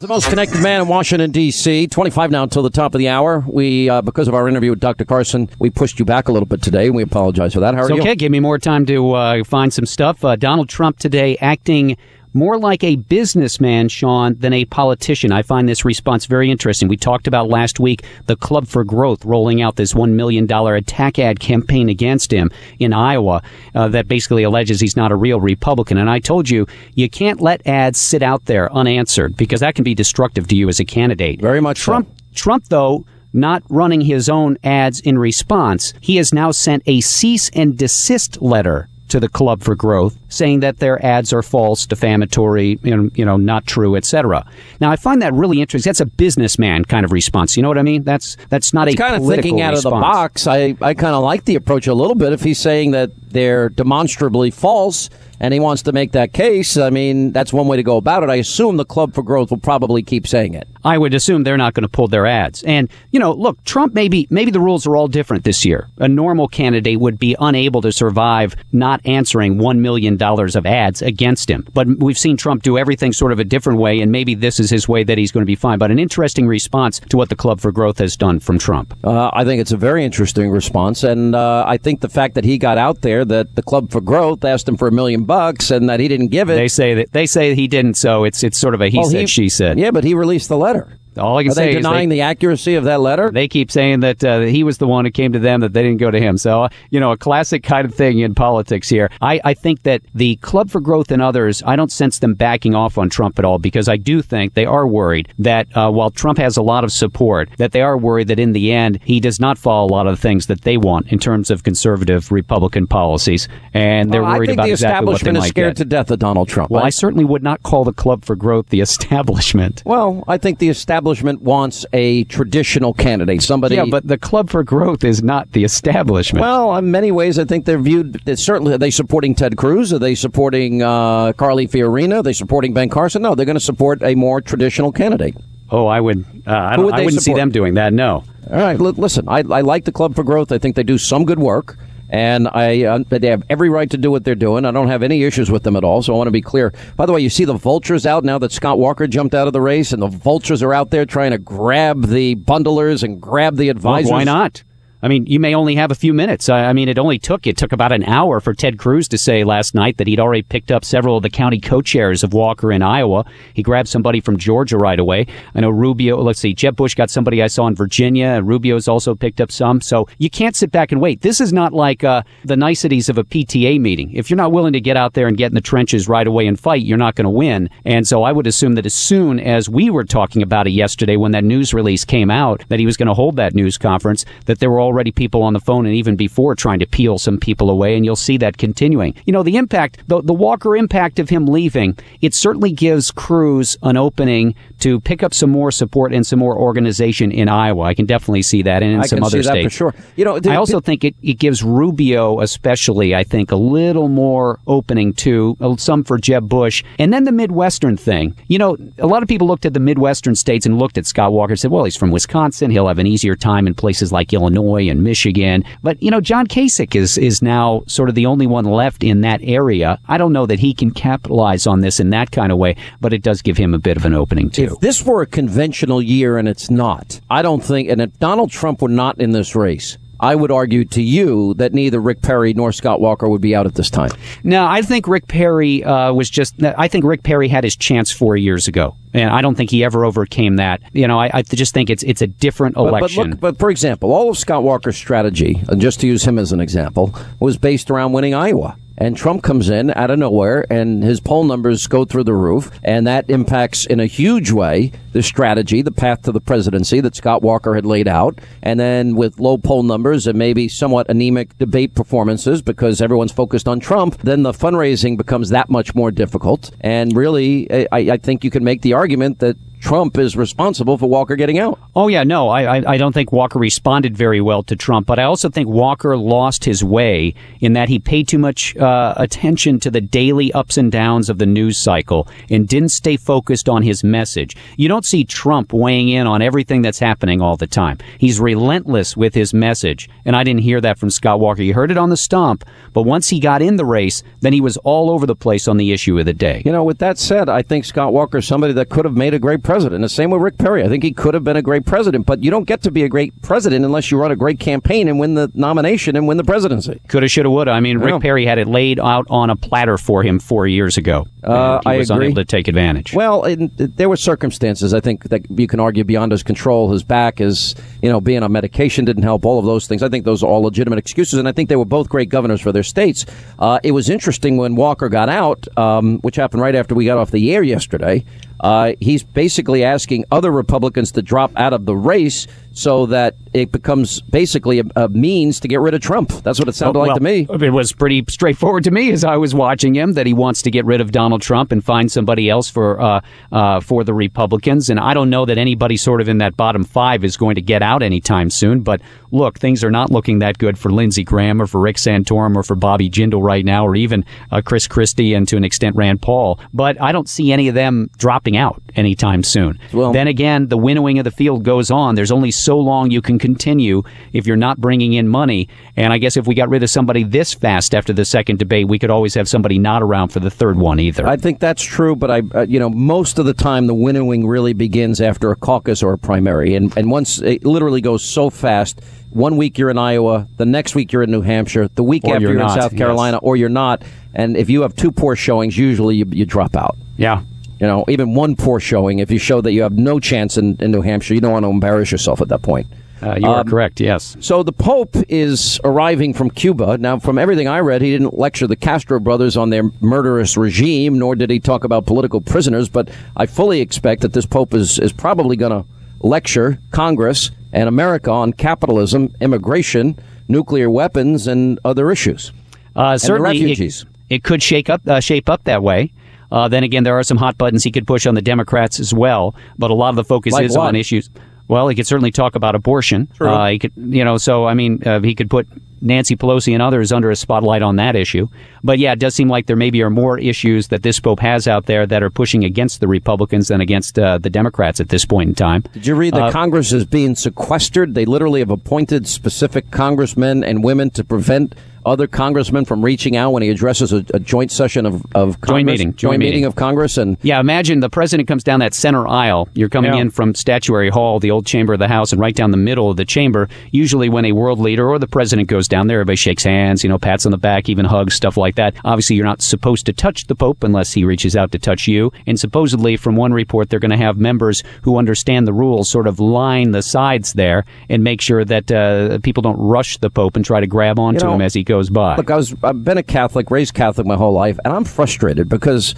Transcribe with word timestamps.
The 0.00 0.06
most 0.06 0.28
connected 0.28 0.62
man 0.62 0.80
in 0.82 0.86
Washington 0.86 1.32
D.C. 1.32 1.88
25 1.88 2.30
now 2.30 2.44
until 2.44 2.62
the 2.62 2.70
top 2.70 2.94
of 2.94 3.00
the 3.00 3.08
hour. 3.08 3.44
We, 3.48 3.90
uh, 3.90 4.00
because 4.00 4.28
of 4.28 4.34
our 4.34 4.48
interview 4.48 4.70
with 4.70 4.78
Dr. 4.78 5.04
Carson, 5.04 5.50
we 5.58 5.70
pushed 5.70 5.98
you 5.98 6.04
back 6.04 6.28
a 6.28 6.32
little 6.32 6.46
bit 6.46 6.62
today, 6.62 6.86
and 6.86 6.94
we 6.94 7.02
apologize 7.02 7.54
for 7.54 7.58
that. 7.58 7.74
How 7.74 7.80
are 7.80 7.86
it's 7.88 7.96
you? 7.96 8.02
okay. 8.02 8.14
Give 8.14 8.30
me 8.30 8.38
more 8.38 8.60
time 8.60 8.86
to 8.86 9.14
uh, 9.14 9.42
find 9.42 9.72
some 9.72 9.86
stuff. 9.86 10.24
Uh, 10.24 10.36
Donald 10.36 10.68
Trump 10.68 11.00
today 11.00 11.36
acting 11.38 11.96
more 12.38 12.56
like 12.56 12.84
a 12.84 12.96
businessman, 12.96 13.88
Sean, 13.88 14.34
than 14.38 14.52
a 14.52 14.64
politician. 14.64 15.32
I 15.32 15.42
find 15.42 15.68
this 15.68 15.84
response 15.84 16.26
very 16.26 16.50
interesting. 16.50 16.88
We 16.88 16.96
talked 16.96 17.26
about 17.26 17.48
last 17.48 17.80
week 17.80 18.04
the 18.26 18.36
Club 18.36 18.68
for 18.68 18.84
Growth 18.84 19.24
rolling 19.24 19.60
out 19.60 19.74
this 19.74 19.92
$1 19.92 20.10
million 20.12 20.50
attack 20.50 21.18
ad 21.18 21.40
campaign 21.40 21.88
against 21.88 22.32
him 22.32 22.50
in 22.78 22.92
Iowa 22.92 23.42
uh, 23.74 23.88
that 23.88 24.06
basically 24.06 24.44
alleges 24.44 24.80
he's 24.80 24.96
not 24.96 25.10
a 25.10 25.16
real 25.16 25.40
Republican. 25.40 25.98
And 25.98 26.08
I 26.08 26.20
told 26.20 26.48
you, 26.48 26.66
you 26.94 27.10
can't 27.10 27.40
let 27.40 27.66
ads 27.66 27.98
sit 27.98 28.22
out 28.22 28.44
there 28.44 28.72
unanswered 28.72 29.36
because 29.36 29.60
that 29.60 29.74
can 29.74 29.82
be 29.82 29.94
destructive 29.94 30.46
to 30.48 30.56
you 30.56 30.68
as 30.68 30.78
a 30.78 30.84
candidate. 30.84 31.40
Very 31.40 31.60
much 31.60 31.80
Trump, 31.80 32.08
so. 32.08 32.24
Trump, 32.34 32.64
though, 32.68 33.04
not 33.32 33.64
running 33.68 34.02
his 34.02 34.28
own 34.28 34.56
ads 34.62 35.00
in 35.00 35.18
response, 35.18 35.92
he 36.00 36.16
has 36.16 36.32
now 36.32 36.52
sent 36.52 36.84
a 36.86 37.00
cease 37.00 37.50
and 37.50 37.76
desist 37.76 38.40
letter 38.40 38.88
to 39.08 39.20
the 39.20 39.28
Club 39.28 39.62
for 39.62 39.74
Growth, 39.74 40.16
saying 40.28 40.60
that 40.60 40.78
their 40.78 41.04
ads 41.04 41.32
are 41.32 41.42
false, 41.42 41.86
defamatory, 41.86 42.78
you 42.82 42.96
know, 42.96 43.10
you 43.14 43.24
know 43.24 43.36
not 43.36 43.66
true, 43.66 43.96
etc. 43.96 44.46
Now, 44.80 44.90
I 44.90 44.96
find 44.96 45.22
that 45.22 45.32
really 45.34 45.60
interesting. 45.60 45.90
That's 45.90 46.00
a 46.00 46.06
businessman 46.06 46.84
kind 46.84 47.04
of 47.04 47.12
response. 47.12 47.56
You 47.56 47.62
know 47.62 47.68
what 47.68 47.78
I 47.78 47.82
mean? 47.82 48.02
That's 48.02 48.36
that's 48.48 48.72
not 48.72 48.88
it's 48.88 48.94
a 48.94 48.98
kind 48.98 49.16
of 49.16 49.28
thinking 49.28 49.60
out 49.60 49.72
response. 49.72 49.84
of 49.84 49.90
the 49.90 50.00
box. 50.00 50.46
I, 50.46 50.76
I 50.80 50.94
kind 50.94 51.14
of 51.14 51.22
like 51.22 51.44
the 51.44 51.56
approach 51.56 51.86
a 51.86 51.94
little 51.94 52.14
bit. 52.14 52.32
If 52.32 52.42
he's 52.42 52.58
saying 52.58 52.92
that 52.92 53.10
they're 53.30 53.68
demonstrably 53.68 54.50
false 54.50 55.10
and 55.40 55.54
he 55.54 55.60
wants 55.60 55.82
to 55.82 55.92
make 55.92 56.12
that 56.12 56.32
case, 56.32 56.76
I 56.76 56.90
mean, 56.90 57.32
that's 57.32 57.52
one 57.52 57.68
way 57.68 57.76
to 57.76 57.82
go 57.82 57.96
about 57.96 58.22
it. 58.22 58.30
I 58.30 58.36
assume 58.36 58.76
the 58.76 58.84
Club 58.84 59.14
for 59.14 59.22
Growth 59.22 59.50
will 59.50 59.58
probably 59.58 60.02
keep 60.02 60.26
saying 60.26 60.54
it. 60.54 60.66
I 60.84 60.98
would 60.98 61.14
assume 61.14 61.44
they're 61.44 61.56
not 61.56 61.74
going 61.74 61.82
to 61.82 61.88
pull 61.88 62.08
their 62.08 62.26
ads. 62.26 62.62
And 62.62 62.90
you 63.10 63.20
know, 63.20 63.32
look, 63.32 63.62
Trump 63.64 63.94
maybe 63.94 64.26
maybe 64.30 64.50
the 64.50 64.60
rules 64.60 64.86
are 64.86 64.96
all 64.96 65.08
different 65.08 65.44
this 65.44 65.64
year. 65.64 65.88
A 65.98 66.08
normal 66.08 66.48
candidate 66.48 67.00
would 67.00 67.18
be 67.18 67.36
unable 67.38 67.80
to 67.82 67.92
survive 67.92 68.56
not 68.72 69.00
answering 69.04 69.58
one 69.58 69.82
million 69.82 70.16
dollars 70.16 70.56
of 70.56 70.66
ads 70.66 71.02
against 71.02 71.50
him. 71.50 71.66
But 71.74 71.86
we've 71.98 72.18
seen 72.18 72.36
Trump 72.36 72.62
do 72.62 72.78
everything 72.78 73.12
sort 73.12 73.32
of 73.32 73.38
a 73.38 73.44
different 73.44 73.78
way, 73.78 74.00
and 74.00 74.10
maybe 74.10 74.34
this 74.34 74.60
is 74.60 74.70
his 74.70 74.88
way 74.88 75.04
that 75.04 75.18
he's 75.18 75.32
going 75.32 75.42
to 75.42 75.46
be 75.46 75.56
fine. 75.56 75.78
But 75.78 75.90
an 75.90 75.98
interesting 75.98 76.46
response 76.46 77.00
to 77.00 77.16
what 77.16 77.28
the 77.28 77.36
Club 77.36 77.60
for 77.60 77.72
Growth 77.72 77.98
has 77.98 78.16
done 78.16 78.40
from 78.40 78.58
Trump. 78.58 78.94
Uh, 79.04 79.30
I 79.32 79.44
think 79.44 79.60
it's 79.60 79.72
a 79.72 79.76
very 79.76 80.04
interesting 80.04 80.50
response, 80.50 81.04
and 81.04 81.34
uh, 81.34 81.64
I 81.66 81.76
think 81.76 82.00
the 82.00 82.08
fact 82.08 82.34
that 82.34 82.44
he 82.44 82.58
got 82.58 82.78
out 82.78 83.02
there 83.02 83.17
that 83.24 83.54
the 83.54 83.62
Club 83.62 83.90
for 83.90 84.00
Growth 84.00 84.44
asked 84.44 84.68
him 84.68 84.76
for 84.76 84.88
a 84.88 84.92
million 84.92 85.24
bucks 85.24 85.70
and 85.70 85.88
that 85.88 86.00
he 86.00 86.08
didn't 86.08 86.28
give 86.28 86.50
it. 86.50 86.54
They 86.56 86.68
say 86.68 86.94
that 86.94 87.12
they 87.12 87.26
say 87.26 87.54
he 87.54 87.68
didn't, 87.68 87.94
so 87.94 88.24
it's 88.24 88.42
it's 88.42 88.58
sort 88.58 88.74
of 88.74 88.80
a 88.80 88.88
he 88.88 88.98
Well, 88.98 89.10
said 89.10 89.28
she 89.30 89.48
said. 89.48 89.78
Yeah, 89.78 89.90
but 89.90 90.04
he 90.04 90.14
released 90.14 90.48
the 90.48 90.58
letter. 90.58 90.98
All 91.18 91.36
I 91.38 91.42
can 91.42 91.52
Are 91.52 91.54
say 91.54 91.66
they 91.68 91.74
denying 91.74 92.08
they, 92.08 92.16
the 92.16 92.20
accuracy 92.22 92.74
of 92.74 92.84
that 92.84 93.00
letter? 93.00 93.30
They 93.30 93.48
keep 93.48 93.70
saying 93.70 94.00
that 94.00 94.22
uh, 94.24 94.40
he 94.40 94.62
was 94.64 94.78
the 94.78 94.86
one 94.86 95.04
who 95.04 95.10
came 95.10 95.32
to 95.32 95.38
them, 95.38 95.60
that 95.60 95.72
they 95.72 95.82
didn't 95.82 95.98
go 95.98 96.10
to 96.10 96.20
him. 96.20 96.38
So, 96.38 96.64
uh, 96.64 96.68
you 96.90 97.00
know, 97.00 97.12
a 97.12 97.16
classic 97.16 97.62
kind 97.62 97.84
of 97.86 97.94
thing 97.94 98.20
in 98.20 98.34
politics 98.34 98.88
here. 98.88 99.10
I, 99.20 99.40
I 99.44 99.54
think 99.54 99.82
that 99.82 100.02
the 100.14 100.36
Club 100.36 100.70
for 100.70 100.80
Growth 100.80 101.10
and 101.10 101.20
others, 101.22 101.62
I 101.66 101.76
don't 101.76 101.92
sense 101.92 102.18
them 102.18 102.34
backing 102.34 102.74
off 102.74 102.98
on 102.98 103.10
Trump 103.10 103.38
at 103.38 103.44
all 103.44 103.58
because 103.58 103.88
I 103.88 103.96
do 103.96 104.22
think 104.22 104.54
they 104.54 104.66
are 104.66 104.86
worried 104.86 105.28
that 105.38 105.66
uh, 105.76 105.90
while 105.90 106.10
Trump 106.10 106.38
has 106.38 106.56
a 106.56 106.62
lot 106.62 106.84
of 106.84 106.92
support, 106.92 107.48
that 107.58 107.72
they 107.72 107.80
are 107.82 107.96
worried 107.98 108.28
that 108.28 108.38
in 108.38 108.52
the 108.52 108.72
end 108.72 109.00
he 109.04 109.20
does 109.20 109.40
not 109.40 109.58
follow 109.58 109.86
a 109.86 109.92
lot 109.92 110.06
of 110.06 110.16
the 110.16 110.20
things 110.22 110.46
that 110.46 110.62
they 110.62 110.76
want 110.76 111.08
in 111.12 111.18
terms 111.18 111.50
of 111.50 111.62
conservative 111.64 112.30
Republican 112.30 112.86
policies, 112.86 113.48
and 113.74 114.12
they're 114.12 114.22
Well, 114.22 114.36
worried 114.36 114.50
about 114.50 114.66
the 114.66 114.72
exactly 114.72 115.06
what 115.06 115.12
they 115.12 115.14
establishment 115.16 115.36
is 115.38 115.42
might 115.42 115.48
scared 115.48 115.70
get. 115.70 115.76
to 115.78 115.84
death 115.84 116.10
of 116.10 116.18
Donald 116.18 116.48
Trump. 116.48 116.70
well, 116.70 116.82
I- 116.82 116.86
I 116.86 116.90
certainly 116.90 117.24
would 117.24 117.42
not 117.42 117.62
call 117.62 117.84
the 117.84 117.92
Club 117.92 118.24
for 118.24 118.34
Growth 118.36 118.68
the 118.68 118.80
establishment. 118.88 119.82
well, 119.84 120.22
I 120.28 120.38
think 120.38 120.58
the 120.58 120.68
establishment 120.68 121.07
wants 121.40 121.86
a 121.92 122.24
traditional 122.24 122.92
candidate, 122.94 123.42
somebody. 123.42 123.76
Yeah, 123.76 123.84
but 123.90 124.06
the 124.06 124.18
Club 124.18 124.50
for 124.50 124.62
Growth 124.62 125.04
is 125.04 125.22
not 125.22 125.52
the 125.52 125.64
establishment. 125.64 126.40
Well, 126.42 126.76
in 126.76 126.90
many 126.90 127.10
ways, 127.10 127.38
I 127.38 127.44
think 127.44 127.64
they're 127.64 127.78
viewed. 127.78 128.20
Certainly, 128.38 128.74
are 128.74 128.78
they 128.78 128.90
supporting 128.90 129.34
Ted 129.34 129.56
Cruz? 129.56 129.92
Are 129.92 129.98
they 129.98 130.14
supporting 130.14 130.82
uh, 130.82 131.32
Carly 131.34 131.66
Fiorina? 131.66 132.20
Are 132.20 132.22
they 132.22 132.32
supporting 132.32 132.72
Ben 132.74 132.88
Carson? 132.88 133.22
No, 133.22 133.34
they're 133.34 133.46
going 133.46 133.56
to 133.56 133.60
support 133.60 134.02
a 134.02 134.14
more 134.14 134.40
traditional 134.40 134.92
candidate. 134.92 135.34
Oh, 135.70 135.86
I 135.86 136.00
would. 136.00 136.24
Uh, 136.46 136.50
I, 136.50 136.78
would 136.78 136.94
I 136.94 137.04
wouldn't 137.04 137.22
see 137.22 137.34
them 137.34 137.50
doing 137.50 137.74
that. 137.74 137.92
No. 137.92 138.24
All 138.50 138.56
right, 138.56 138.80
li- 138.80 138.92
listen, 138.96 139.28
I, 139.28 139.40
I 139.40 139.60
like 139.60 139.84
the 139.84 139.92
Club 139.92 140.14
for 140.14 140.24
Growth. 140.24 140.50
I 140.50 140.58
think 140.58 140.76
they 140.76 140.82
do 140.82 140.96
some 140.96 141.26
good 141.26 141.38
work, 141.38 141.76
and 142.10 142.48
I 142.48 142.84
uh, 142.84 143.04
they 143.08 143.28
have 143.28 143.42
every 143.50 143.68
right 143.68 143.90
to 143.90 143.96
do 143.98 144.10
what 144.10 144.24
they're 144.24 144.34
doing. 144.34 144.64
I 144.64 144.70
don't 144.70 144.88
have 144.88 145.02
any 145.02 145.22
issues 145.24 145.50
with 145.50 145.62
them 145.62 145.76
at 145.76 145.84
all. 145.84 146.02
So 146.02 146.14
I 146.14 146.16
want 146.16 146.28
to 146.28 146.32
be 146.32 146.40
clear. 146.42 146.72
By 146.96 147.06
the 147.06 147.12
way, 147.12 147.20
you 147.20 147.30
see 147.30 147.44
the 147.44 147.54
vultures 147.54 148.06
out 148.06 148.24
now 148.24 148.38
that 148.38 148.52
Scott 148.52 148.78
Walker 148.78 149.06
jumped 149.06 149.34
out 149.34 149.46
of 149.46 149.52
the 149.52 149.60
race, 149.60 149.92
and 149.92 150.00
the 150.02 150.08
vultures 150.08 150.62
are 150.62 150.72
out 150.74 150.90
there 150.90 151.04
trying 151.06 151.30
to 151.32 151.38
grab 151.38 152.06
the 152.08 152.34
bundlers 152.36 153.02
and 153.02 153.20
grab 153.20 153.56
the 153.56 153.66
Well, 153.68 153.76
advisors. 153.76 154.10
why 154.10 154.24
not? 154.24 154.62
I 155.02 155.08
mean, 155.08 155.26
you 155.26 155.38
may 155.38 155.54
only 155.54 155.76
have 155.76 155.90
a 155.90 155.94
few 155.94 156.12
minutes. 156.12 156.48
I, 156.48 156.64
I 156.64 156.72
mean, 156.72 156.88
it 156.88 156.98
only 156.98 157.18
took 157.18 157.46
it 157.46 157.56
took 157.56 157.72
about 157.72 157.92
an 157.92 158.04
hour 158.04 158.40
for 158.40 158.52
Ted 158.52 158.78
Cruz 158.78 159.06
to 159.08 159.18
say 159.18 159.44
last 159.44 159.74
night 159.74 159.96
that 159.98 160.06
he'd 160.06 160.18
already 160.18 160.42
picked 160.42 160.72
up 160.72 160.84
several 160.84 161.16
of 161.16 161.22
the 161.22 161.30
county 161.30 161.60
co-chairs 161.60 162.24
of 162.24 162.32
Walker 162.32 162.72
in 162.72 162.82
Iowa. 162.82 163.24
He 163.54 163.62
grabbed 163.62 163.88
somebody 163.88 164.20
from 164.20 164.36
Georgia 164.36 164.76
right 164.76 164.98
away. 164.98 165.26
I 165.54 165.60
know 165.60 165.70
Rubio. 165.70 166.20
Let's 166.20 166.40
see, 166.40 166.52
Jeb 166.52 166.74
Bush 166.74 166.94
got 166.94 167.10
somebody 167.10 167.42
I 167.42 167.46
saw 167.46 167.66
in 167.68 167.74
Virginia. 167.74 168.40
Rubio's 168.42 168.88
also 168.88 169.14
picked 169.14 169.40
up 169.40 169.52
some. 169.52 169.80
So 169.80 170.08
you 170.18 170.30
can't 170.30 170.56
sit 170.56 170.72
back 170.72 170.90
and 170.90 171.00
wait. 171.00 171.20
This 171.20 171.40
is 171.40 171.52
not 171.52 171.72
like 171.72 172.02
uh, 172.02 172.22
the 172.44 172.56
niceties 172.56 173.08
of 173.08 173.18
a 173.18 173.24
PTA 173.24 173.80
meeting. 173.80 174.12
If 174.12 174.30
you're 174.30 174.36
not 174.36 174.52
willing 174.52 174.72
to 174.72 174.80
get 174.80 174.96
out 174.96 175.14
there 175.14 175.28
and 175.28 175.36
get 175.36 175.52
in 175.52 175.54
the 175.54 175.60
trenches 175.60 176.08
right 176.08 176.26
away 176.26 176.46
and 176.46 176.58
fight, 176.58 176.82
you're 176.82 176.98
not 176.98 177.14
going 177.14 177.24
to 177.24 177.30
win. 177.30 177.70
And 177.84 178.06
so 178.06 178.24
I 178.24 178.32
would 178.32 178.46
assume 178.46 178.74
that 178.74 178.86
as 178.86 178.94
soon 178.94 179.38
as 179.38 179.68
we 179.68 179.90
were 179.90 180.04
talking 180.04 180.42
about 180.42 180.66
it 180.66 180.70
yesterday, 180.70 181.16
when 181.16 181.32
that 181.32 181.44
news 181.44 181.72
release 181.72 182.04
came 182.04 182.30
out 182.30 182.64
that 182.68 182.80
he 182.80 182.86
was 182.86 182.96
going 182.96 183.06
to 183.06 183.14
hold 183.14 183.36
that 183.36 183.54
news 183.54 183.78
conference, 183.78 184.24
that 184.46 184.58
there 184.58 184.70
were 184.70 184.80
already 184.88 185.12
people 185.12 185.42
on 185.42 185.52
the 185.52 185.60
phone 185.60 185.84
and 185.84 185.94
even 185.94 186.16
before 186.16 186.54
trying 186.54 186.78
to 186.78 186.86
peel 186.86 187.18
some 187.18 187.38
people 187.38 187.68
away. 187.68 187.94
And 187.94 188.04
you'll 188.04 188.16
see 188.16 188.38
that 188.38 188.56
continuing. 188.56 189.14
You 189.26 189.34
know, 189.34 189.42
the 189.42 189.58
impact, 189.58 189.98
the, 190.08 190.22
the 190.22 190.32
Walker 190.32 190.74
impact 190.74 191.18
of 191.18 191.28
him 191.28 191.46
leaving, 191.46 191.96
it 192.22 192.34
certainly 192.34 192.72
gives 192.72 193.10
Cruz 193.10 193.76
an 193.82 193.98
opening 193.98 194.54
to 194.80 195.00
pick 195.00 195.22
up 195.22 195.34
some 195.34 195.50
more 195.50 195.70
support 195.70 196.12
and 196.12 196.26
some 196.26 196.38
more 196.38 196.56
organization 196.56 197.30
in 197.32 197.48
Iowa. 197.48 197.82
I 197.82 197.94
can 197.94 198.06
definitely 198.06 198.42
see 198.42 198.62
that 198.62 198.82
and 198.82 198.92
in 198.94 199.00
I 199.00 199.06
some 199.06 199.18
can 199.18 199.24
other 199.24 199.42
see 199.42 199.48
that 199.48 199.52
states. 199.52 199.64
for 199.74 199.92
sure. 199.92 199.94
You 200.16 200.24
know, 200.24 200.38
the- 200.38 200.50
I 200.50 200.56
also 200.56 200.80
think 200.80 201.04
it, 201.04 201.14
it 201.22 201.34
gives 201.38 201.62
Rubio, 201.62 202.40
especially, 202.40 203.14
I 203.14 203.24
think, 203.24 203.50
a 203.52 203.56
little 203.56 204.08
more 204.08 204.58
opening 204.66 205.12
to 205.14 205.56
uh, 205.60 205.76
some 205.76 206.04
for 206.04 206.18
Jeb 206.18 206.48
Bush. 206.48 206.82
And 206.98 207.12
then 207.12 207.24
the 207.24 207.32
Midwestern 207.32 207.96
thing. 207.96 208.36
You 208.48 208.58
know, 208.58 208.76
a 208.98 209.06
lot 209.06 209.22
of 209.22 209.28
people 209.28 209.46
looked 209.46 209.66
at 209.66 209.74
the 209.74 209.80
Midwestern 209.80 210.34
states 210.34 210.66
and 210.66 210.78
looked 210.78 210.98
at 210.98 211.06
Scott 211.06 211.32
Walker 211.32 211.52
and 211.52 211.60
said, 211.60 211.70
well, 211.70 211.84
he's 211.84 211.96
from 211.96 212.10
Wisconsin. 212.10 212.70
He'll 212.70 212.88
have 212.88 212.98
an 212.98 213.06
easier 213.06 213.34
time 213.36 213.66
in 213.66 213.74
places 213.74 214.12
like 214.12 214.32
Illinois 214.32 214.88
and 214.88 215.02
Michigan. 215.02 215.64
But, 215.82 216.02
you 216.02 216.10
know, 216.10 216.20
John 216.20 216.46
Kasich 216.46 216.94
is, 216.94 217.18
is 217.18 217.42
now 217.42 217.82
sort 217.86 218.08
of 218.08 218.14
the 218.14 218.26
only 218.26 218.46
one 218.46 218.64
left 218.64 219.02
in 219.02 219.20
that 219.22 219.40
area. 219.42 219.98
I 220.08 220.18
don't 220.18 220.32
know 220.32 220.46
that 220.46 220.58
he 220.58 220.74
can 220.74 220.90
capitalize 220.90 221.66
on 221.66 221.80
this 221.80 222.00
in 222.00 222.10
that 222.10 222.30
kind 222.30 222.52
of 222.52 222.58
way, 222.58 222.76
but 223.00 223.12
it 223.12 223.22
does 223.22 223.42
give 223.42 223.56
him 223.56 223.74
a 223.74 223.78
bit 223.78 223.96
of 223.96 224.04
an 224.04 224.14
opening, 224.14 224.50
too. 224.50 224.64
If 224.64 224.67
this 224.80 225.04
were 225.04 225.22
a 225.22 225.26
conventional 225.26 226.02
year 226.02 226.38
and 226.38 226.48
it's 226.48 226.70
not, 226.70 227.20
I 227.30 227.42
don't 227.42 227.62
think, 227.62 227.88
and 227.88 228.00
if 228.00 228.18
Donald 228.18 228.50
Trump 228.50 228.82
were 228.82 228.88
not 228.88 229.20
in 229.20 229.32
this 229.32 229.54
race, 229.54 229.98
I 230.20 230.34
would 230.34 230.50
argue 230.50 230.84
to 230.86 231.02
you 231.02 231.54
that 231.54 231.72
neither 231.72 232.00
Rick 232.00 232.22
Perry 232.22 232.52
nor 232.52 232.72
Scott 232.72 233.00
Walker 233.00 233.28
would 233.28 233.40
be 233.40 233.54
out 233.54 233.66
at 233.66 233.74
this 233.74 233.88
time. 233.88 234.10
No, 234.42 234.66
I 234.66 234.82
think 234.82 235.06
Rick 235.06 235.28
Perry 235.28 235.84
uh, 235.84 236.12
was 236.12 236.28
just. 236.28 236.60
I 236.62 236.88
think 236.88 237.04
Rick 237.04 237.22
Perry 237.22 237.46
had 237.48 237.62
his 237.62 237.76
chance 237.76 238.10
four 238.10 238.36
years 238.36 238.66
ago, 238.66 238.96
and 239.14 239.30
I 239.30 239.42
don't 239.42 239.54
think 239.54 239.70
he 239.70 239.84
ever 239.84 240.04
overcame 240.04 240.56
that. 240.56 240.80
You 240.92 241.06
know, 241.08 241.18
I, 241.18 241.30
I 241.32 241.42
just 241.42 241.74
think 241.74 241.90
it's 241.90 242.02
it's 242.02 242.22
a 242.22 242.26
different 242.26 242.74
But, 242.74 242.90
but 242.90 242.98
election. 242.98 243.30
look, 243.30 243.40
but 243.40 243.58
for 243.58 243.70
example, 243.70 244.12
all 244.12 244.30
of 244.30 244.38
Scott 244.38 244.62
Walker's 244.62 244.96
strategy, 244.96 245.60
and 245.68 245.80
just 245.80 246.00
to 246.00 246.06
use 246.06 246.24
him 246.24 246.38
as 246.38 246.52
an 246.52 246.60
example, 246.60 247.14
was 247.40 247.56
based 247.56 247.90
around 247.90 248.12
winning 248.12 248.34
Iowa. 248.34 248.76
And 249.00 249.16
Trump 249.16 249.44
comes 249.44 249.70
in 249.70 249.92
out 249.92 250.10
of 250.10 250.18
nowhere, 250.18 250.66
and 250.70 251.04
his 251.04 251.20
poll 251.20 251.44
numbers 251.44 251.86
go 251.86 252.04
through 252.04 252.24
the 252.24 252.34
roof, 252.34 252.68
and 252.82 253.06
that 253.06 253.30
impacts 253.30 253.86
in 253.86 254.00
a 254.00 254.06
huge 254.06 254.50
way 254.50 254.90
the 255.12 255.22
strategy, 255.22 255.82
the 255.82 255.92
path 255.92 256.22
to 256.22 256.32
the 256.32 256.40
presidency 256.40 257.00
that 257.00 257.14
Scott 257.14 257.40
Walker 257.42 257.74
had 257.74 257.86
laid 257.86 258.08
out. 258.08 258.38
And 258.62 258.78
then 258.78 259.14
with 259.14 259.38
low 259.40 259.56
poll 259.56 259.82
numbers 259.84 260.26
and 260.26 260.38
maybe 260.38 260.68
somewhat 260.68 261.08
anemic 261.08 261.56
debate 261.58 261.94
performances 261.94 262.60
because 262.60 263.00
everyone's 263.00 263.32
focused 263.32 263.68
on 263.68 263.80
Trump, 263.80 264.18
then 264.22 264.42
the 264.42 264.52
fundraising 264.52 265.16
becomes 265.16 265.48
that 265.50 265.70
much 265.70 265.94
more 265.94 266.10
difficult. 266.10 266.70
And 266.80 267.16
really, 267.16 267.70
I, 267.90 267.98
I 267.98 268.16
think 268.16 268.44
you 268.44 268.50
can 268.50 268.64
make 268.64 268.82
the 268.82 268.94
argument 268.98 269.38
that 269.38 269.56
Trump 269.88 270.18
is 270.18 270.36
responsible 270.36 270.98
for 270.98 271.08
Walker 271.08 271.34
getting 271.34 271.58
out. 271.58 271.78
Oh 271.96 272.08
yeah, 272.08 272.22
no, 272.22 272.50
I, 272.50 272.76
I 272.76 272.92
I 272.92 272.96
don't 272.98 273.14
think 273.14 273.32
Walker 273.32 273.58
responded 273.58 274.14
very 274.14 274.38
well 274.38 274.62
to 274.64 274.76
Trump, 274.76 275.06
but 275.06 275.18
I 275.18 275.22
also 275.22 275.48
think 275.48 275.66
Walker 275.66 276.14
lost 276.14 276.62
his 276.62 276.84
way 276.84 277.32
in 277.60 277.72
that 277.72 277.88
he 277.88 277.98
paid 277.98 278.28
too 278.28 278.36
much 278.36 278.76
uh, 278.76 279.14
attention 279.16 279.80
to 279.80 279.90
the 279.90 280.02
daily 280.02 280.52
ups 280.52 280.76
and 280.76 280.92
downs 280.92 281.30
of 281.30 281.38
the 281.38 281.46
news 281.46 281.78
cycle 281.78 282.28
and 282.50 282.68
didn't 282.68 282.90
stay 282.90 283.16
focused 283.16 283.66
on 283.66 283.82
his 283.82 284.04
message. 284.04 284.58
You 284.76 284.88
don't 284.88 285.06
see 285.06 285.24
Trump 285.24 285.72
weighing 285.72 286.10
in 286.10 286.26
on 286.26 286.42
everything 286.42 286.82
that's 286.82 286.98
happening 286.98 287.40
all 287.40 287.56
the 287.56 287.66
time. 287.66 287.96
He's 288.18 288.38
relentless 288.38 289.16
with 289.16 289.32
his 289.32 289.54
message, 289.54 290.10
and 290.26 290.36
I 290.36 290.44
didn't 290.44 290.64
hear 290.64 290.82
that 290.82 290.98
from 290.98 291.08
Scott 291.08 291.40
Walker. 291.40 291.62
You 291.62 291.72
heard 291.72 291.90
it 291.90 291.96
on 291.96 292.10
the 292.10 292.16
stump, 292.18 292.62
but 292.92 293.04
once 293.04 293.30
he 293.30 293.40
got 293.40 293.62
in 293.62 293.76
the 293.76 293.86
race, 293.86 294.22
then 294.42 294.52
he 294.52 294.60
was 294.60 294.76
all 294.84 295.10
over 295.10 295.24
the 295.24 295.34
place 295.34 295.66
on 295.66 295.78
the 295.78 295.92
issue 295.92 296.18
of 296.18 296.26
the 296.26 296.34
day. 296.34 296.60
You 296.66 296.72
know, 296.72 296.84
with 296.84 296.98
that 296.98 297.16
said, 297.16 297.48
I 297.48 297.62
think 297.62 297.86
Scott 297.86 298.12
Walker 298.12 298.36
is 298.36 298.46
somebody 298.46 298.74
that 298.74 298.90
could 298.90 299.06
have 299.06 299.16
made 299.16 299.32
a 299.32 299.38
great 299.38 299.62
president. 299.62 299.77
President. 299.78 300.02
The 300.02 300.08
same 300.08 300.30
with 300.30 300.42
Rick 300.42 300.58
Perry. 300.58 300.82
I 300.82 300.88
think 300.88 301.04
he 301.04 301.12
could 301.12 301.34
have 301.34 301.44
been 301.44 301.56
a 301.56 301.62
great 301.62 301.86
president, 301.86 302.26
but 302.26 302.42
you 302.42 302.50
don't 302.50 302.64
get 302.64 302.82
to 302.82 302.90
be 302.90 303.04
a 303.04 303.08
great 303.08 303.40
president 303.42 303.84
unless 303.84 304.10
you 304.10 304.18
run 304.18 304.32
a 304.32 304.36
great 304.36 304.58
campaign 304.58 305.06
and 305.06 305.20
win 305.20 305.34
the 305.34 305.52
nomination 305.54 306.16
and 306.16 306.26
win 306.26 306.36
the 306.36 306.42
presidency. 306.42 307.00
Coulda, 307.06 307.28
shoulda, 307.28 307.48
woulda. 307.48 307.70
I 307.70 307.78
mean, 307.78 307.98
Rick 307.98 308.20
Perry 308.20 308.44
had 308.44 308.58
it 308.58 308.66
laid 308.66 308.98
out 308.98 309.26
on 309.30 309.50
a 309.50 309.56
platter 309.56 309.96
for 309.96 310.24
him 310.24 310.40
four 310.40 310.66
years 310.66 310.96
ago. 310.96 311.28
Uh, 311.44 311.78
he 311.84 311.90
I 311.90 311.96
was 311.98 312.10
agree. 312.10 312.26
unable 312.26 312.42
to 312.42 312.44
take 312.44 312.66
advantage. 312.66 313.14
Well, 313.14 313.44
in, 313.44 313.70
there 313.76 314.08
were 314.08 314.16
circumstances 314.16 314.92
I 314.92 314.98
think 314.98 315.28
that 315.28 315.42
you 315.48 315.68
can 315.68 315.78
argue 315.78 316.02
beyond 316.02 316.32
his 316.32 316.42
control. 316.42 316.90
His 316.90 317.04
back 317.04 317.40
is, 317.40 317.76
you 318.02 318.08
know, 318.08 318.20
being 318.20 318.42
on 318.42 318.50
medication 318.50 319.04
didn't 319.04 319.22
help. 319.22 319.46
All 319.46 319.60
of 319.60 319.64
those 319.64 319.86
things. 319.86 320.02
I 320.02 320.08
think 320.08 320.24
those 320.24 320.42
are 320.42 320.46
all 320.48 320.62
legitimate 320.62 320.98
excuses, 320.98 321.38
and 321.38 321.46
I 321.46 321.52
think 321.52 321.68
they 321.68 321.76
were 321.76 321.84
both 321.84 322.08
great 322.08 322.30
governors 322.30 322.60
for 322.60 322.72
their 322.72 322.82
states. 322.82 323.24
Uh, 323.60 323.78
it 323.84 323.92
was 323.92 324.10
interesting 324.10 324.56
when 324.56 324.74
Walker 324.74 325.08
got 325.08 325.28
out, 325.28 325.68
um, 325.78 326.18
which 326.18 326.34
happened 326.34 326.62
right 326.62 326.74
after 326.74 326.96
we 326.96 327.04
got 327.04 327.16
off 327.16 327.30
the 327.30 327.54
air 327.54 327.62
yesterday. 327.62 328.24
Uh, 328.60 328.92
he's 329.00 329.22
basically 329.22 329.84
asking 329.84 330.24
other 330.30 330.50
Republicans 330.50 331.12
to 331.12 331.22
drop 331.22 331.52
out 331.56 331.72
of 331.72 331.84
the 331.84 331.94
race 331.94 332.46
so 332.78 333.06
that 333.06 333.34
it 333.52 333.72
becomes 333.72 334.20
basically 334.22 334.78
a, 334.78 334.84
a 334.94 335.08
means 335.08 335.58
to 335.58 335.66
get 335.66 335.80
rid 335.80 335.94
of 335.94 336.00
Trump. 336.00 336.30
That's 336.44 336.60
what 336.60 336.68
it 336.68 336.76
sounded 336.76 337.00
like 337.00 337.08
well, 337.08 337.16
to 337.16 337.22
me. 337.22 337.46
It 337.50 337.72
was 337.72 337.92
pretty 337.92 338.24
straightforward 338.28 338.84
to 338.84 338.92
me 338.92 339.10
as 339.10 339.24
I 339.24 339.36
was 339.36 339.52
watching 339.52 339.96
him 339.96 340.12
that 340.12 340.26
he 340.26 340.32
wants 340.32 340.62
to 340.62 340.70
get 340.70 340.84
rid 340.84 341.00
of 341.00 341.10
Donald 341.10 341.42
Trump 341.42 341.72
and 341.72 341.84
find 341.84 342.10
somebody 342.10 342.48
else 342.48 342.70
for 342.70 343.00
uh, 343.00 343.20
uh, 343.50 343.80
for 343.80 344.04
the 344.04 344.14
Republicans. 344.14 344.90
And 344.90 345.00
I 345.00 345.12
don't 345.12 345.28
know 345.28 345.44
that 345.44 345.58
anybody 345.58 345.96
sort 345.96 346.20
of 346.20 346.28
in 346.28 346.38
that 346.38 346.56
bottom 346.56 346.84
five 346.84 347.24
is 347.24 347.36
going 347.36 347.56
to 347.56 347.62
get 347.62 347.82
out 347.82 348.00
anytime 348.00 348.48
soon. 348.48 348.82
But 348.82 349.00
look, 349.32 349.58
things 349.58 349.82
are 349.82 349.90
not 349.90 350.12
looking 350.12 350.38
that 350.38 350.58
good 350.58 350.78
for 350.78 350.92
Lindsey 350.92 351.24
Graham 351.24 351.60
or 351.60 351.66
for 351.66 351.80
Rick 351.80 351.96
Santorum 351.96 352.54
or 352.54 352.62
for 352.62 352.76
Bobby 352.76 353.10
Jindal 353.10 353.42
right 353.42 353.64
now, 353.64 353.84
or 353.84 353.96
even 353.96 354.24
uh, 354.52 354.62
Chris 354.64 354.86
Christie 354.86 355.34
and 355.34 355.48
to 355.48 355.56
an 355.56 355.64
extent 355.64 355.96
Rand 355.96 356.22
Paul. 356.22 356.60
But 356.72 357.00
I 357.02 357.10
don't 357.10 357.28
see 357.28 357.50
any 357.50 357.66
of 357.66 357.74
them 357.74 358.08
dropping 358.18 358.56
out 358.56 358.80
anytime 358.94 359.42
soon. 359.42 359.80
Well- 359.92 360.12
then 360.12 360.28
again, 360.28 360.68
the 360.68 360.78
winnowing 360.78 361.18
of 361.18 361.24
the 361.24 361.32
field 361.32 361.64
goes 361.64 361.90
on. 361.90 362.14
There's 362.14 362.30
only 362.30 362.52
so 362.52 362.67
long 362.76 363.10
you 363.12 363.22
can 363.22 363.38
continue 363.38 364.02
if 364.32 364.46
you're 364.46 364.56
not 364.56 364.78
bringing 364.78 365.12
in 365.12 365.28
money. 365.28 365.68
And 365.96 366.12
I 366.12 366.18
guess 366.18 366.36
if 366.36 366.46
we 366.48 366.54
got 366.56 366.68
rid 366.68 366.82
of 366.82 366.90
somebody 366.90 367.22
this 367.22 367.54
fast 367.54 367.94
after 367.94 368.12
the 368.12 368.24
second 368.24 368.58
debate, 368.58 368.88
we 368.88 368.98
could 368.98 369.10
always 369.10 369.34
have 369.34 369.48
somebody 369.48 369.78
not 369.78 370.02
around 370.02 370.28
for 370.28 370.40
the 370.40 370.50
third 370.50 370.76
one 370.76 370.98
either. 371.00 371.26
I 371.26 371.36
think 371.36 371.60
that's 371.60 371.82
true, 371.82 372.16
but 372.16 372.30
I, 372.30 372.42
uh, 372.54 372.66
you 372.68 372.80
know, 372.80 372.90
most 372.90 373.38
of 373.38 373.46
the 373.46 373.54
time 373.54 373.86
the 373.86 373.94
winnowing 373.94 374.46
really 374.46 374.72
begins 374.72 375.20
after 375.20 375.50
a 375.52 375.56
caucus 375.56 376.02
or 376.02 376.12
a 376.12 376.18
primary, 376.18 376.74
and 376.74 376.94
and 376.98 377.10
once 377.10 377.38
it 377.40 377.64
literally 377.64 378.00
goes 378.00 378.24
so 378.24 378.50
fast. 378.50 379.00
One 379.30 379.58
week 379.58 379.76
you're 379.76 379.90
in 379.90 379.98
Iowa, 379.98 380.48
the 380.56 380.64
next 380.64 380.94
week 380.94 381.12
you're 381.12 381.22
in 381.22 381.30
New 381.30 381.42
Hampshire, 381.42 381.88
the 381.88 382.02
week 382.02 382.24
Or 382.24 382.36
after 382.36 382.40
you're 382.44 382.52
you're, 382.52 382.60
not, 382.60 382.76
in 382.76 382.82
South 382.82 382.92
yes. 382.92 382.98
Carolina, 382.98 383.36
or 383.36 383.56
you're 383.58 383.68
not. 383.68 384.02
And 384.34 384.56
if 384.56 384.70
you 384.70 384.80
have 384.80 384.96
two 384.96 385.12
poor 385.12 385.36
showings, 385.36 385.76
usually 385.76 386.16
you, 386.16 386.24
you 386.30 386.46
drop 386.46 386.74
out. 386.74 386.96
yeah. 387.18 387.42
You 387.80 387.86
know, 387.86 388.04
even 388.08 388.34
one 388.34 388.56
poor 388.56 388.80
showing, 388.80 389.20
if 389.20 389.30
you 389.30 389.38
show 389.38 389.60
that 389.60 389.72
you 389.72 389.82
have 389.82 389.92
no 389.92 390.18
chance 390.18 390.56
in, 390.58 390.76
in 390.80 390.90
New 390.90 391.02
Hampshire, 391.02 391.34
you 391.34 391.40
don't 391.40 391.52
want 391.52 391.64
to 391.64 391.70
embarrass 391.70 392.10
yourself 392.10 392.40
at 392.40 392.48
that 392.48 392.62
point. 392.62 392.86
Uh, 393.22 393.36
you 393.38 393.46
are 393.48 393.60
Um, 393.60 393.66
correct, 393.68 394.00
yes. 394.00 394.36
So 394.40 394.62
the 394.62 394.72
Pope 394.72 395.16
is 395.28 395.80
arriving 395.84 396.34
from 396.34 396.50
Cuba. 396.50 396.98
Now, 396.98 397.18
from 397.18 397.36
everything 397.38 397.66
I 397.66 397.80
read, 397.80 398.00
he 398.02 398.10
didn't 398.12 398.38
lecture 398.38 398.66
the 398.68 398.76
Castro 398.76 399.18
brothers 399.18 399.56
on 399.56 399.70
their 399.70 399.90
murderous 400.00 400.56
regime, 400.56 401.18
nor 401.18 401.34
did 401.34 401.50
he 401.50 401.58
talk 401.58 401.82
about 401.84 402.06
political 402.06 402.40
prisoners. 402.40 402.88
But 402.88 403.08
I 403.36 403.46
fully 403.46 403.80
expect 403.80 404.22
that 404.22 404.32
this 404.34 404.46
Pope 404.46 404.72
is, 404.74 404.98
is 405.00 405.12
probably 405.12 405.56
going 405.56 405.72
to 405.72 405.84
lecture 406.20 406.78
Congress 406.92 407.50
and 407.72 407.88
America 407.88 408.30
on 408.30 408.52
capitalism, 408.52 409.34
immigration, 409.40 410.16
nuclear 410.48 410.88
weapons, 410.90 411.46
and 411.46 411.78
other 411.84 412.10
issues. 412.10 412.52
Uh, 412.94 413.18
certainly, 413.18 413.50
it- 413.58 413.62
refugees. 413.62 414.04
It, 414.30 414.44
could 414.44 414.62
shake 414.62 414.90
up, 414.90 415.00
uh, 415.08 415.20
shape 415.20 415.48
up 415.48 415.64
that 415.64 415.82
way. 415.82 416.12
Uh, 416.50 416.68
then 416.68 416.82
again, 416.84 417.04
there 417.04 417.18
are 417.18 417.22
some 417.22 417.36
hot 417.36 417.58
buttons 417.58 417.84
he 417.84 417.92
could 417.92 418.06
push 418.06 418.26
on 418.26 418.34
the 418.34 418.42
Democrats 418.42 418.98
as 419.00 419.12
well. 419.12 419.54
But 419.78 419.90
a 419.90 419.94
lot 419.94 420.10
of 420.10 420.16
the 420.16 420.24
focus 420.24 420.52
Like 420.54 420.64
is 420.64 420.76
what? 420.76 420.88
on 420.88 420.96
issues. 420.96 421.28
Well, 421.68 421.86
he 421.88 421.94
could 421.94 422.06
certainly 422.06 422.30
talk 422.30 422.54
about 422.54 422.74
abortion. 422.74 423.28
Uh, 423.38 423.68
he 423.68 423.78
could, 423.78 423.92
you 423.96 424.24
know, 424.24 424.38
so 424.38 424.66
I 424.66 424.72
mean, 424.74 425.06
uh, 425.06 425.20
he 425.20 425.34
could 425.34 425.50
put 425.50 425.68
Nancy 426.00 426.34
Pelosi 426.36 426.72
and 426.72 426.80
others 426.80 427.12
under 427.12 427.30
a 427.30 427.36
spotlight 427.36 427.82
on 427.82 427.96
that 427.96 428.16
issue. 428.16 428.48
But 428.82 428.98
yeah, 428.98 429.12
it 429.12 429.18
does 429.18 429.34
seem 429.34 429.48
like 429.48 429.66
there 429.66 429.76
maybe 429.76 430.00
are 430.02 430.08
more 430.08 430.38
issues 430.38 430.88
that 430.88 431.02
this 431.02 431.20
pope 431.20 431.40
has 431.40 431.68
out 431.68 431.84
there 431.86 432.06
that 432.06 432.22
are 432.22 432.30
pushing 432.30 432.64
against 432.64 433.00
the 433.00 433.08
Republicans 433.08 433.68
than 433.68 433.80
against 433.82 434.18
uh, 434.18 434.38
the 434.38 434.48
Democrats 434.48 435.00
at 435.00 435.10
this 435.10 435.26
point 435.26 435.48
in 435.50 435.54
time. 435.54 435.82
Did 435.92 436.06
you 436.06 436.14
read 436.14 436.32
that 436.34 436.42
Uh, 436.44 436.50
Congress 436.52 436.92
is 436.92 437.04
being 437.04 437.34
sequestered? 437.34 438.14
They 438.14 438.24
literally 438.24 438.60
have 438.60 438.70
appointed 438.70 439.26
specific 439.26 439.90
congressmen 439.90 440.64
and 440.64 440.82
women 440.84 441.10
to 441.10 441.24
prevent 441.24 441.74
other 442.08 442.26
congressmen 442.26 442.84
from 442.84 443.04
reaching 443.04 443.36
out 443.36 443.50
when 443.52 443.62
he 443.62 443.68
addresses 443.70 444.12
a, 444.12 444.24
a 444.34 444.40
joint 444.40 444.70
session 444.72 445.06
of, 445.06 445.24
of 445.34 445.60
Congress, 445.60 445.84
meeting, 445.84 446.14
joint 446.14 446.38
meeting 446.38 446.54
meeting. 446.54 446.64
of 446.64 446.74
Congress, 446.76 447.18
and 447.18 447.36
Yeah, 447.42 447.60
imagine 447.60 448.00
the 448.00 448.10
president 448.10 448.48
comes 448.48 448.64
down 448.64 448.80
that 448.80 448.94
center 448.94 449.26
aisle. 449.28 449.68
You're 449.74 449.88
coming 449.88 450.12
Yeah. 450.14 450.20
in 450.20 450.30
from 450.30 450.54
Statuary 450.54 451.10
Hall, 451.10 451.38
the 451.40 451.50
old 451.50 451.66
chamber 451.66 451.92
of 451.92 451.98
the 451.98 452.08
House, 452.08 452.32
and 452.32 452.40
right 452.40 452.54
down 452.54 452.70
the 452.70 452.76
middle 452.76 453.10
of 453.10 453.16
the 453.16 453.24
chamber. 453.24 453.68
Usually, 453.92 454.28
when 454.28 454.44
a 454.44 454.52
world 454.52 454.78
leader 454.80 455.08
or 455.08 455.18
the 455.18 455.26
president 455.28 455.68
goes 455.68 455.88
down 455.88 456.06
there, 456.06 456.18
everybody 456.20 456.36
shakes 456.36 456.64
hands, 456.64 457.02
you 457.04 457.08
know, 457.10 457.18
pats 457.18 457.44
on 457.46 457.52
the 457.52 457.58
back, 457.58 457.88
even 457.88 458.04
hugs, 458.04 458.34
stuff 458.34 458.56
like 458.56 458.76
that. 458.76 458.94
Obviously, 459.04 459.36
you're 459.36 459.44
not 459.44 459.62
supposed 459.62 460.06
to 460.06 460.12
touch 460.12 460.46
the 460.46 460.54
Pope 460.54 460.82
unless 460.84 461.12
he 461.12 461.24
reaches 461.24 461.56
out 461.56 461.72
to 461.72 461.78
touch 461.78 462.08
you. 462.08 462.32
And 462.46 462.58
supposedly, 462.58 463.16
from 463.16 463.36
one 463.36 463.52
report, 463.52 463.90
they're 463.90 463.98
going 464.00 464.10
to 464.10 464.16
have 464.16 464.38
members 464.38 464.82
who 465.02 465.18
understand 465.18 465.66
the 465.66 465.72
rules 465.72 466.08
sort 466.08 466.26
of 466.26 466.40
line 466.40 466.92
the 466.92 467.02
sides 467.02 467.52
there 467.54 467.84
and 468.08 468.22
make 468.22 468.40
sure 468.40 468.64
that 468.64 468.90
uh, 468.90 469.38
people 469.42 469.62
don't 469.62 469.78
rush 469.78 470.18
the 470.18 470.30
Pope 470.30 470.56
and 470.56 470.64
try 470.64 470.80
to 470.80 470.86
grab 470.86 471.18
onto 471.18 471.44
know, 471.44 471.54
him 471.54 471.60
as 471.60 471.74
he 471.74 471.82
goes 471.82 471.97
by. 472.10 472.36
Look, 472.36 472.50
I 472.50 472.56
was 472.56 472.74
I've 472.82 473.04
been 473.04 473.18
a 473.18 473.22
Catholic, 473.22 473.70
raised 473.70 473.94
Catholic 473.94 474.26
my 474.26 474.36
whole 474.36 474.52
life, 474.52 474.78
and 474.84 474.94
I'm 474.94 475.04
frustrated 475.04 475.68
because 475.68 476.14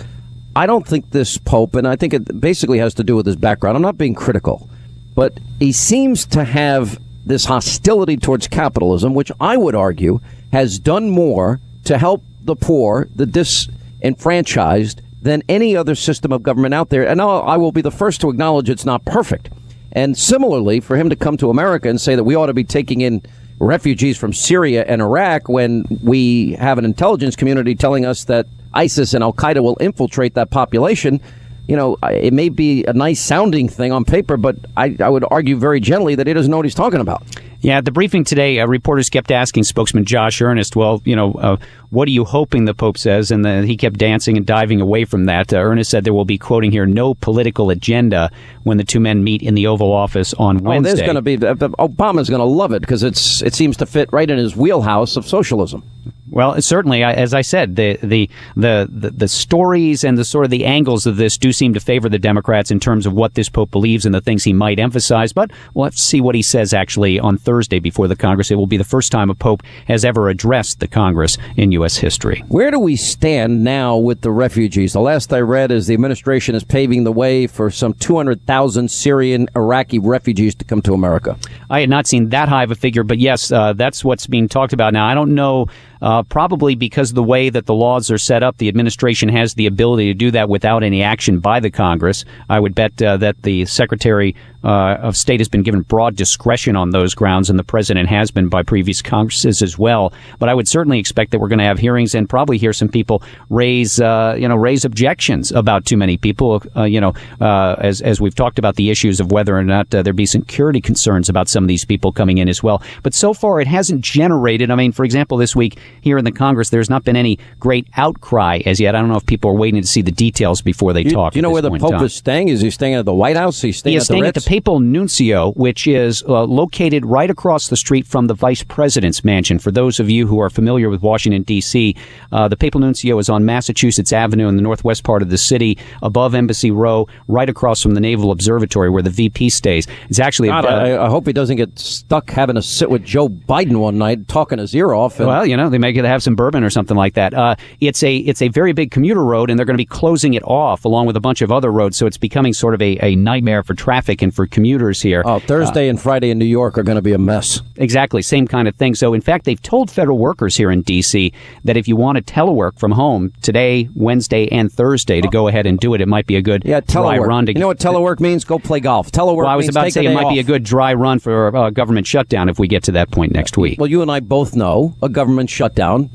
I 0.54 0.66
don't 0.66 0.86
think 0.86 1.10
this 1.10 1.38
Pope, 1.38 1.74
and 1.74 1.86
I 1.86 1.96
think 1.96 2.12
it 2.12 2.40
basically 2.40 2.78
has 2.78 2.94
to 2.94 3.04
do 3.04 3.16
with 3.16 3.26
his 3.26 3.36
background. 3.36 3.76
I'm 3.76 3.82
not 3.82 3.98
being 3.98 4.14
critical, 4.14 4.68
but 5.14 5.38
he 5.58 5.72
seems 5.72 6.26
to 6.26 6.44
have 6.44 6.98
this 7.24 7.44
hostility 7.44 8.16
towards 8.16 8.48
capitalism, 8.48 9.14
which 9.14 9.30
I 9.40 9.56
would 9.56 9.74
argue 9.74 10.20
has 10.52 10.78
done 10.78 11.10
more 11.10 11.60
to 11.84 11.98
help 11.98 12.22
the 12.42 12.56
poor, 12.56 13.08
the 13.14 13.26
disenfranchised, 13.26 15.00
than 15.22 15.42
any 15.48 15.76
other 15.76 15.94
system 15.94 16.32
of 16.32 16.42
government 16.42 16.74
out 16.74 16.88
there. 16.88 17.06
And 17.06 17.20
I 17.20 17.56
will 17.56 17.72
be 17.72 17.82
the 17.82 17.90
first 17.90 18.20
to 18.22 18.30
acknowledge 18.30 18.70
it's 18.70 18.86
not 18.86 19.04
perfect. 19.04 19.50
And 19.92 20.16
similarly, 20.16 20.80
for 20.80 20.96
him 20.96 21.10
to 21.10 21.16
come 21.16 21.36
to 21.38 21.50
America 21.50 21.88
and 21.88 22.00
say 22.00 22.14
that 22.14 22.24
we 22.24 22.34
ought 22.34 22.46
to 22.46 22.54
be 22.54 22.64
taking 22.64 23.00
in 23.00 23.22
refugees 23.60 24.16
from 24.18 24.32
Syria 24.32 24.84
and 24.86 25.00
Iraq 25.00 25.48
when 25.48 25.84
we 26.02 26.52
have 26.54 26.78
an 26.78 26.84
intelligence 26.84 27.36
community 27.36 27.74
telling 27.74 28.04
us 28.04 28.24
that 28.24 28.46
ISIS 28.72 29.14
and 29.14 29.22
Al 29.22 29.32
Qaeda 29.32 29.62
will 29.62 29.76
infiltrate 29.80 30.34
that 30.34 30.50
population. 30.50 31.20
You 31.70 31.76
know, 31.76 31.96
it 32.02 32.32
may 32.32 32.48
be 32.48 32.84
a 32.86 32.92
nice 32.92 33.20
sounding 33.20 33.68
thing 33.68 33.92
on 33.92 34.04
paper, 34.04 34.36
but 34.36 34.56
I, 34.76 34.96
I 34.98 35.08
would 35.08 35.24
argue 35.30 35.54
very 35.56 35.78
gently 35.78 36.16
that 36.16 36.26
he 36.26 36.32
doesn't 36.32 36.50
know 36.50 36.56
what 36.56 36.66
he's 36.66 36.74
talking 36.74 36.98
about. 36.98 37.22
Yeah, 37.60 37.78
at 37.78 37.84
the 37.84 37.92
briefing 37.92 38.24
today, 38.24 38.58
uh, 38.58 38.66
reporters 38.66 39.08
kept 39.08 39.30
asking 39.30 39.62
spokesman 39.62 40.04
Josh 40.04 40.40
Earnest, 40.42 40.74
well, 40.74 41.00
you 41.04 41.14
know, 41.14 41.32
uh, 41.34 41.56
what 41.90 42.08
are 42.08 42.10
you 42.10 42.24
hoping 42.24 42.64
the 42.64 42.74
Pope 42.74 42.98
says? 42.98 43.30
And 43.30 43.44
the, 43.44 43.64
he 43.64 43.76
kept 43.76 43.98
dancing 43.98 44.36
and 44.36 44.44
diving 44.44 44.80
away 44.80 45.04
from 45.04 45.26
that. 45.26 45.52
Uh, 45.52 45.58
Earnest 45.58 45.92
said 45.92 46.02
there 46.02 46.12
will 46.12 46.24
be, 46.24 46.38
quoting 46.38 46.72
here, 46.72 46.86
no 46.86 47.14
political 47.14 47.70
agenda 47.70 48.32
when 48.64 48.76
the 48.76 48.82
two 48.84 48.98
men 48.98 49.22
meet 49.22 49.40
in 49.40 49.54
the 49.54 49.68
Oval 49.68 49.92
Office 49.92 50.34
on 50.34 50.56
Oh, 50.66 50.70
Wednesday. 50.70 50.94
there's 50.94 51.02
going 51.06 51.14
to 51.14 51.22
be 51.22 51.36
Obama's 51.36 52.28
going 52.28 52.40
to 52.40 52.44
love 52.44 52.72
it 52.72 52.80
because 52.80 53.04
it's 53.04 53.42
it 53.42 53.54
seems 53.54 53.76
to 53.76 53.86
fit 53.86 54.12
right 54.12 54.28
in 54.28 54.38
his 54.38 54.56
wheelhouse 54.56 55.16
of 55.16 55.24
socialism. 55.24 55.84
Well, 56.30 56.60
certainly, 56.62 57.02
as 57.02 57.34
I 57.34 57.42
said, 57.42 57.76
the, 57.76 57.98
the 58.02 58.30
the 58.56 58.88
the 58.90 59.10
the 59.10 59.28
stories 59.28 60.04
and 60.04 60.16
the 60.16 60.24
sort 60.24 60.44
of 60.44 60.50
the 60.50 60.64
angles 60.64 61.06
of 61.06 61.16
this 61.16 61.36
do 61.36 61.52
seem 61.52 61.74
to 61.74 61.80
favor 61.80 62.08
the 62.08 62.18
Democrats 62.18 62.70
in 62.70 62.78
terms 62.80 63.06
of 63.06 63.12
what 63.12 63.34
this 63.34 63.48
pope 63.48 63.70
believes 63.70 64.06
and 64.06 64.14
the 64.14 64.20
things 64.20 64.44
he 64.44 64.52
might 64.52 64.78
emphasize. 64.78 65.32
But 65.32 65.50
we'll 65.74 65.84
have 65.84 65.94
to 65.94 66.00
see 66.00 66.20
what 66.20 66.34
he 66.34 66.42
says 66.42 66.72
actually 66.72 67.18
on 67.18 67.36
Thursday 67.36 67.80
before 67.80 68.08
the 68.08 68.16
Congress. 68.16 68.50
It 68.50 68.54
will 68.54 68.66
be 68.66 68.76
the 68.76 68.84
first 68.84 69.10
time 69.10 69.30
a 69.30 69.34
pope 69.34 69.62
has 69.88 70.04
ever 70.04 70.28
addressed 70.28 70.80
the 70.80 70.88
Congress 70.88 71.36
in 71.56 71.72
U.S. 71.72 71.96
history. 71.96 72.44
Where 72.48 72.70
do 72.70 72.78
we 72.78 72.96
stand 72.96 73.64
now 73.64 73.96
with 73.96 74.20
the 74.20 74.30
refugees? 74.30 74.92
The 74.92 75.00
last 75.00 75.32
I 75.32 75.40
read 75.40 75.72
is 75.72 75.86
the 75.86 75.94
administration 75.94 76.54
is 76.54 76.64
paving 76.64 77.04
the 77.04 77.12
way 77.12 77.46
for 77.46 77.70
some 77.70 77.94
200,000 77.94 78.90
Syrian 78.90 79.48
Iraqi 79.56 79.98
refugees 79.98 80.54
to 80.56 80.64
come 80.64 80.82
to 80.82 80.94
America. 80.94 81.36
I 81.68 81.80
had 81.80 81.90
not 81.90 82.06
seen 82.06 82.28
that 82.30 82.48
high 82.48 82.64
of 82.64 82.70
a 82.70 82.74
figure, 82.74 83.02
but 83.02 83.18
yes, 83.18 83.50
uh, 83.50 83.72
that's 83.72 84.04
what's 84.04 84.26
being 84.26 84.48
talked 84.48 84.72
about 84.72 84.92
now. 84.92 85.06
I 85.06 85.14
don't 85.14 85.34
know, 85.34 85.68
uh, 86.02 86.22
probably 86.24 86.74
because 86.74 87.12
the 87.12 87.22
way 87.22 87.50
that 87.50 87.66
the 87.66 87.74
laws 87.74 88.10
are 88.10 88.18
set 88.18 88.42
up, 88.42 88.56
the 88.58 88.68
administration 88.68 89.28
has 89.28 89.54
the 89.54 89.66
ability 89.66 90.06
to 90.06 90.14
do 90.14 90.30
that 90.30 90.48
without 90.48 90.82
any 90.82 91.02
action 91.02 91.40
by 91.40 91.60
the 91.60 91.70
Congress. 91.70 92.24
I 92.48 92.60
would 92.60 92.74
bet 92.74 93.00
uh, 93.02 93.16
that 93.18 93.42
the 93.42 93.66
Secretary 93.66 94.34
uh, 94.62 94.98
of 95.00 95.16
State 95.16 95.40
has 95.40 95.48
been 95.48 95.62
given 95.62 95.82
broad 95.82 96.16
discretion 96.16 96.76
on 96.76 96.90
those 96.90 97.14
grounds, 97.14 97.48
and 97.48 97.58
the 97.58 97.64
President 97.64 98.08
has 98.08 98.30
been 98.30 98.48
by 98.48 98.62
previous 98.62 99.00
Congresses 99.02 99.62
as 99.62 99.78
well. 99.78 100.12
But 100.38 100.48
I 100.48 100.54
would 100.54 100.68
certainly 100.68 100.98
expect 100.98 101.30
that 101.30 101.38
we're 101.38 101.48
going 101.48 101.60
to 101.60 101.64
have 101.64 101.78
hearings 101.78 102.14
and 102.14 102.28
probably 102.28 102.58
hear 102.58 102.72
some 102.72 102.88
people 102.88 103.22
raise, 103.48 104.00
uh, 104.00 104.36
you 104.38 104.48
know, 104.48 104.56
raise 104.56 104.84
objections 104.84 105.50
about 105.52 105.86
too 105.86 105.96
many 105.96 106.16
people. 106.16 106.62
Uh, 106.76 106.84
you 106.84 107.00
know, 107.00 107.14
uh, 107.40 107.76
as 107.78 108.00
as 108.02 108.20
we've 108.20 108.34
talked 108.34 108.58
about 108.58 108.76
the 108.76 108.90
issues 108.90 109.20
of 109.20 109.32
whether 109.32 109.56
or 109.56 109.64
not 109.64 109.90
there 109.90 110.12
be 110.12 110.26
security 110.26 110.80
concerns 110.80 111.28
about 111.28 111.48
some 111.48 111.64
of 111.64 111.68
these 111.68 111.84
people 111.84 112.12
coming 112.12 112.38
in 112.38 112.48
as 112.48 112.62
well. 112.62 112.82
But 113.02 113.14
so 113.14 113.32
far, 113.32 113.60
it 113.60 113.66
hasn't 113.66 114.02
generated. 114.02 114.70
I 114.70 114.74
mean, 114.74 114.92
for 114.92 115.04
example, 115.04 115.38
this 115.38 115.56
week 115.56 115.78
here 116.00 116.18
in 116.18 116.24
the 116.24 116.32
Congress, 116.32 116.70
there's 116.70 116.90
not 116.90 117.04
been 117.04 117.16
any 117.16 117.38
great 117.58 117.86
outcry 117.96 118.60
as 118.66 118.80
yet. 118.80 118.94
I 118.94 119.00
don't 119.00 119.08
know 119.08 119.16
if 119.16 119.26
people 119.26 119.50
are 119.50 119.56
waiting 119.56 119.80
to 119.80 119.86
see 119.86 120.02
the 120.02 120.12
details 120.12 120.62
before 120.62 120.92
they 120.92 121.02
you, 121.02 121.10
talk. 121.10 121.32
Do 121.32 121.38
you 121.38 121.42
know 121.42 121.50
where 121.50 121.62
the 121.62 121.70
Pope 121.70 122.02
is 122.02 122.14
staying? 122.14 122.48
Is 122.48 122.60
he 122.60 122.70
staying 122.70 122.94
at 122.94 123.04
the 123.04 123.14
White 123.14 123.36
House? 123.36 123.60
He's 123.60 123.78
staying 123.78 123.92
he 123.92 123.96
is 123.96 124.02
at 124.02 124.06
staying 124.06 124.22
the 124.22 124.28
at 124.28 124.34
the 124.34 124.40
Papal 124.42 124.80
Nuncio, 124.80 125.52
which 125.52 125.86
is 125.86 126.22
uh, 126.24 126.44
located 126.44 127.06
right 127.06 127.30
across 127.30 127.68
the 127.68 127.76
street 127.76 128.06
from 128.06 128.26
the 128.26 128.34
Vice 128.34 128.62
President's 128.62 129.24
mansion. 129.24 129.58
For 129.58 129.70
those 129.70 130.00
of 130.00 130.10
you 130.10 130.26
who 130.26 130.40
are 130.40 130.50
familiar 130.50 130.90
with 130.90 131.02
Washington 131.02 131.42
D.C., 131.42 131.96
uh, 132.32 132.48
the 132.48 132.56
Papal 132.56 132.80
Nuncio 132.80 133.18
is 133.18 133.28
on 133.28 133.44
Massachusetts 133.44 134.12
Avenue 134.12 134.48
in 134.48 134.56
the 134.56 134.62
northwest 134.62 135.04
part 135.04 135.22
of 135.22 135.30
the 135.30 135.38
city, 135.38 135.78
above 136.02 136.34
Embassy 136.34 136.70
Row, 136.70 137.08
right 137.28 137.48
across 137.48 137.82
from 137.82 137.94
the 137.94 138.00
Naval 138.00 138.30
Observatory, 138.30 138.90
where 138.90 139.02
the 139.02 139.10
VP 139.10 139.50
stays. 139.50 139.86
It's 140.08 140.18
actually. 140.18 140.48
God, 140.48 140.64
uh, 140.64 140.68
I, 140.68 141.06
I, 141.06 141.08
hope 141.08 141.26
he 141.26 141.32
doesn't 141.32 141.56
get 141.56 141.78
stuck 141.78 142.30
having 142.30 142.56
to 142.56 142.62
sit 142.62 142.90
with 142.90 143.04
Joe 143.04 143.28
Biden 143.28 143.78
one 143.80 143.98
night, 143.98 144.28
talking 144.28 144.58
his 144.58 144.74
ear 144.74 144.92
off. 144.92 145.18
And... 145.18 145.28
well, 145.28 145.46
you 145.46 145.56
know, 145.56 145.68
they 145.68 145.78
may 145.80 145.92
get 145.92 146.02
to 146.02 146.08
have 146.08 146.22
some 146.22 146.34
bourbon 146.36 146.62
or 146.62 146.70
something 146.70 146.96
like 146.96 147.14
that. 147.14 147.34
Uh, 147.34 147.56
it's 147.80 148.02
a 148.02 148.16
it's 148.16 148.42
a 148.42 148.48
very 148.48 148.72
big 148.72 148.90
commuter 148.90 149.24
road, 149.24 149.50
and 149.50 149.58
they're 149.58 149.66
going 149.66 149.74
to 149.74 149.82
be 149.82 149.86
closing 149.86 150.34
it 150.34 150.42
off 150.44 150.84
along 150.84 151.06
with 151.06 151.16
a 151.16 151.20
bunch 151.20 151.42
of 151.42 151.50
other 151.50 151.70
roads. 151.72 151.96
So 151.96 152.06
it's 152.06 152.18
becoming 152.18 152.52
sort 152.52 152.74
of 152.74 152.82
a, 152.82 152.98
a 153.02 153.16
nightmare 153.16 153.62
for 153.62 153.74
traffic 153.74 154.22
and 154.22 154.34
for 154.34 154.46
commuters 154.46 155.02
here. 155.02 155.22
Oh, 155.24 155.38
Thursday 155.38 155.88
uh, 155.88 155.90
and 155.90 156.00
Friday 156.00 156.30
in 156.30 156.38
New 156.38 156.44
York 156.44 156.78
are 156.78 156.82
going 156.82 156.96
to 156.96 157.02
be 157.02 157.12
a 157.12 157.18
mess. 157.18 157.60
Exactly, 157.76 158.22
same 158.22 158.46
kind 158.46 158.68
of 158.68 158.76
thing. 158.76 158.94
So, 158.94 159.14
in 159.14 159.20
fact, 159.20 159.44
they've 159.44 159.60
told 159.60 159.90
federal 159.90 160.18
workers 160.18 160.56
here 160.56 160.70
in 160.70 160.82
D.C. 160.82 161.32
that 161.64 161.76
if 161.76 161.88
you 161.88 161.96
want 161.96 162.24
to 162.24 162.32
telework 162.32 162.78
from 162.78 162.92
home 162.92 163.32
today, 163.42 163.88
Wednesday, 163.94 164.48
and 164.48 164.70
Thursday 164.70 165.20
to 165.20 165.28
go 165.28 165.48
ahead 165.48 165.66
and 165.66 165.78
do 165.78 165.94
it, 165.94 166.00
it 166.00 166.08
might 166.08 166.26
be 166.26 166.36
a 166.36 166.42
good 166.42 166.62
yeah, 166.64 166.80
telework. 166.80 166.92
dry 166.92 167.18
run. 167.18 167.46
To 167.46 167.52
you 167.52 167.58
know 167.58 167.68
what 167.68 167.78
telework 167.78 168.20
means? 168.20 168.44
Go 168.44 168.58
play 168.58 168.80
golf. 168.80 169.10
Telework. 169.10 169.44
Well, 169.44 169.46
I 169.46 169.56
was 169.56 169.68
about 169.68 169.84
to 169.84 169.90
say 169.90 170.04
it 170.04 170.14
might 170.14 170.26
off. 170.26 170.32
be 170.32 170.40
a 170.40 170.44
good 170.44 170.64
dry 170.64 170.94
run 170.94 171.18
for 171.18 171.48
a 171.48 171.70
government 171.70 172.06
shutdown 172.06 172.48
if 172.48 172.58
we 172.58 172.68
get 172.68 172.84
to 172.84 172.92
that 172.92 173.10
point 173.10 173.32
next 173.32 173.56
week. 173.56 173.78
Well, 173.78 173.88
you 173.88 174.02
and 174.02 174.10
I 174.10 174.20
both 174.20 174.54
know 174.54 174.94
a 175.02 175.08
government 175.08 175.48
shutdown 175.50 175.69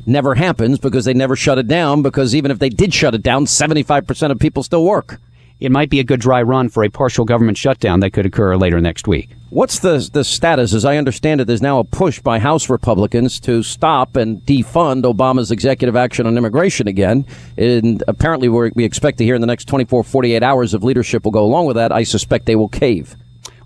never 0.06 0.36
happens 0.36 0.80
because 0.80 1.06
they 1.06 1.14
never 1.14 1.36
shut 1.36 1.58
it 1.58 1.68
down. 1.68 2.02
Because 2.02 2.36
even 2.36 2.52
if 2.52 2.60
they 2.60 2.70
did 2.70 2.94
shut 2.94 3.16
it 3.16 3.24
down, 3.24 3.48
seventy-five 3.48 4.08
percent 4.08 4.32
of 4.32 4.40
people 4.40 4.64
still 4.64 4.84
work 4.84 5.20
it 5.60 5.72
might 5.72 5.90
be 5.90 6.00
a 6.00 6.04
good 6.04 6.20
dry 6.20 6.42
run 6.42 6.70
for 6.70 6.84
a 6.84 6.90
partial 6.90 7.24
government 7.24 7.58
shutdown 7.58 8.02
that 8.02 8.12
could 8.12 8.26
occur 8.26 8.58
later 8.58 8.82
next 8.82 9.08
week. 9.08 9.30
What's 9.50 9.80
the 9.80 10.10
the 10.12 10.24
status? 10.24 10.74
As 10.74 10.84
I 10.84 10.98
understand 10.98 11.40
it, 11.40 11.46
there's 11.46 11.62
now 11.62 11.80
a 11.80 11.86
push 11.86 12.20
by 12.20 12.40
House 12.40 12.70
Republicans 12.70 13.40
to 13.42 13.64
stop 13.64 14.18
and 14.18 14.42
defund 14.42 15.04
Obama's 15.04 15.52
executive 15.52 15.96
action 15.96 16.28
on 16.28 16.38
immigration 16.38 16.88
again. 16.88 17.26
And 17.58 18.04
apparently, 18.08 18.50
we 18.50 18.84
expect 18.84 19.18
to 19.20 19.24
hear 19.24 19.36
in 19.36 19.42
the 19.42 19.48
next 19.48 19.66
24, 19.66 20.04
48 20.04 20.44
hours 20.44 20.74
if 20.74 20.84
leadership 20.84 21.24
will 21.24 21.32
go 21.32 21.46
along 21.46 21.68
with 21.68 21.78
that. 21.78 21.94
I 21.94 22.04
suspect 22.04 22.48
they 22.48 22.58
will 22.58 22.68
cave. 22.68 23.16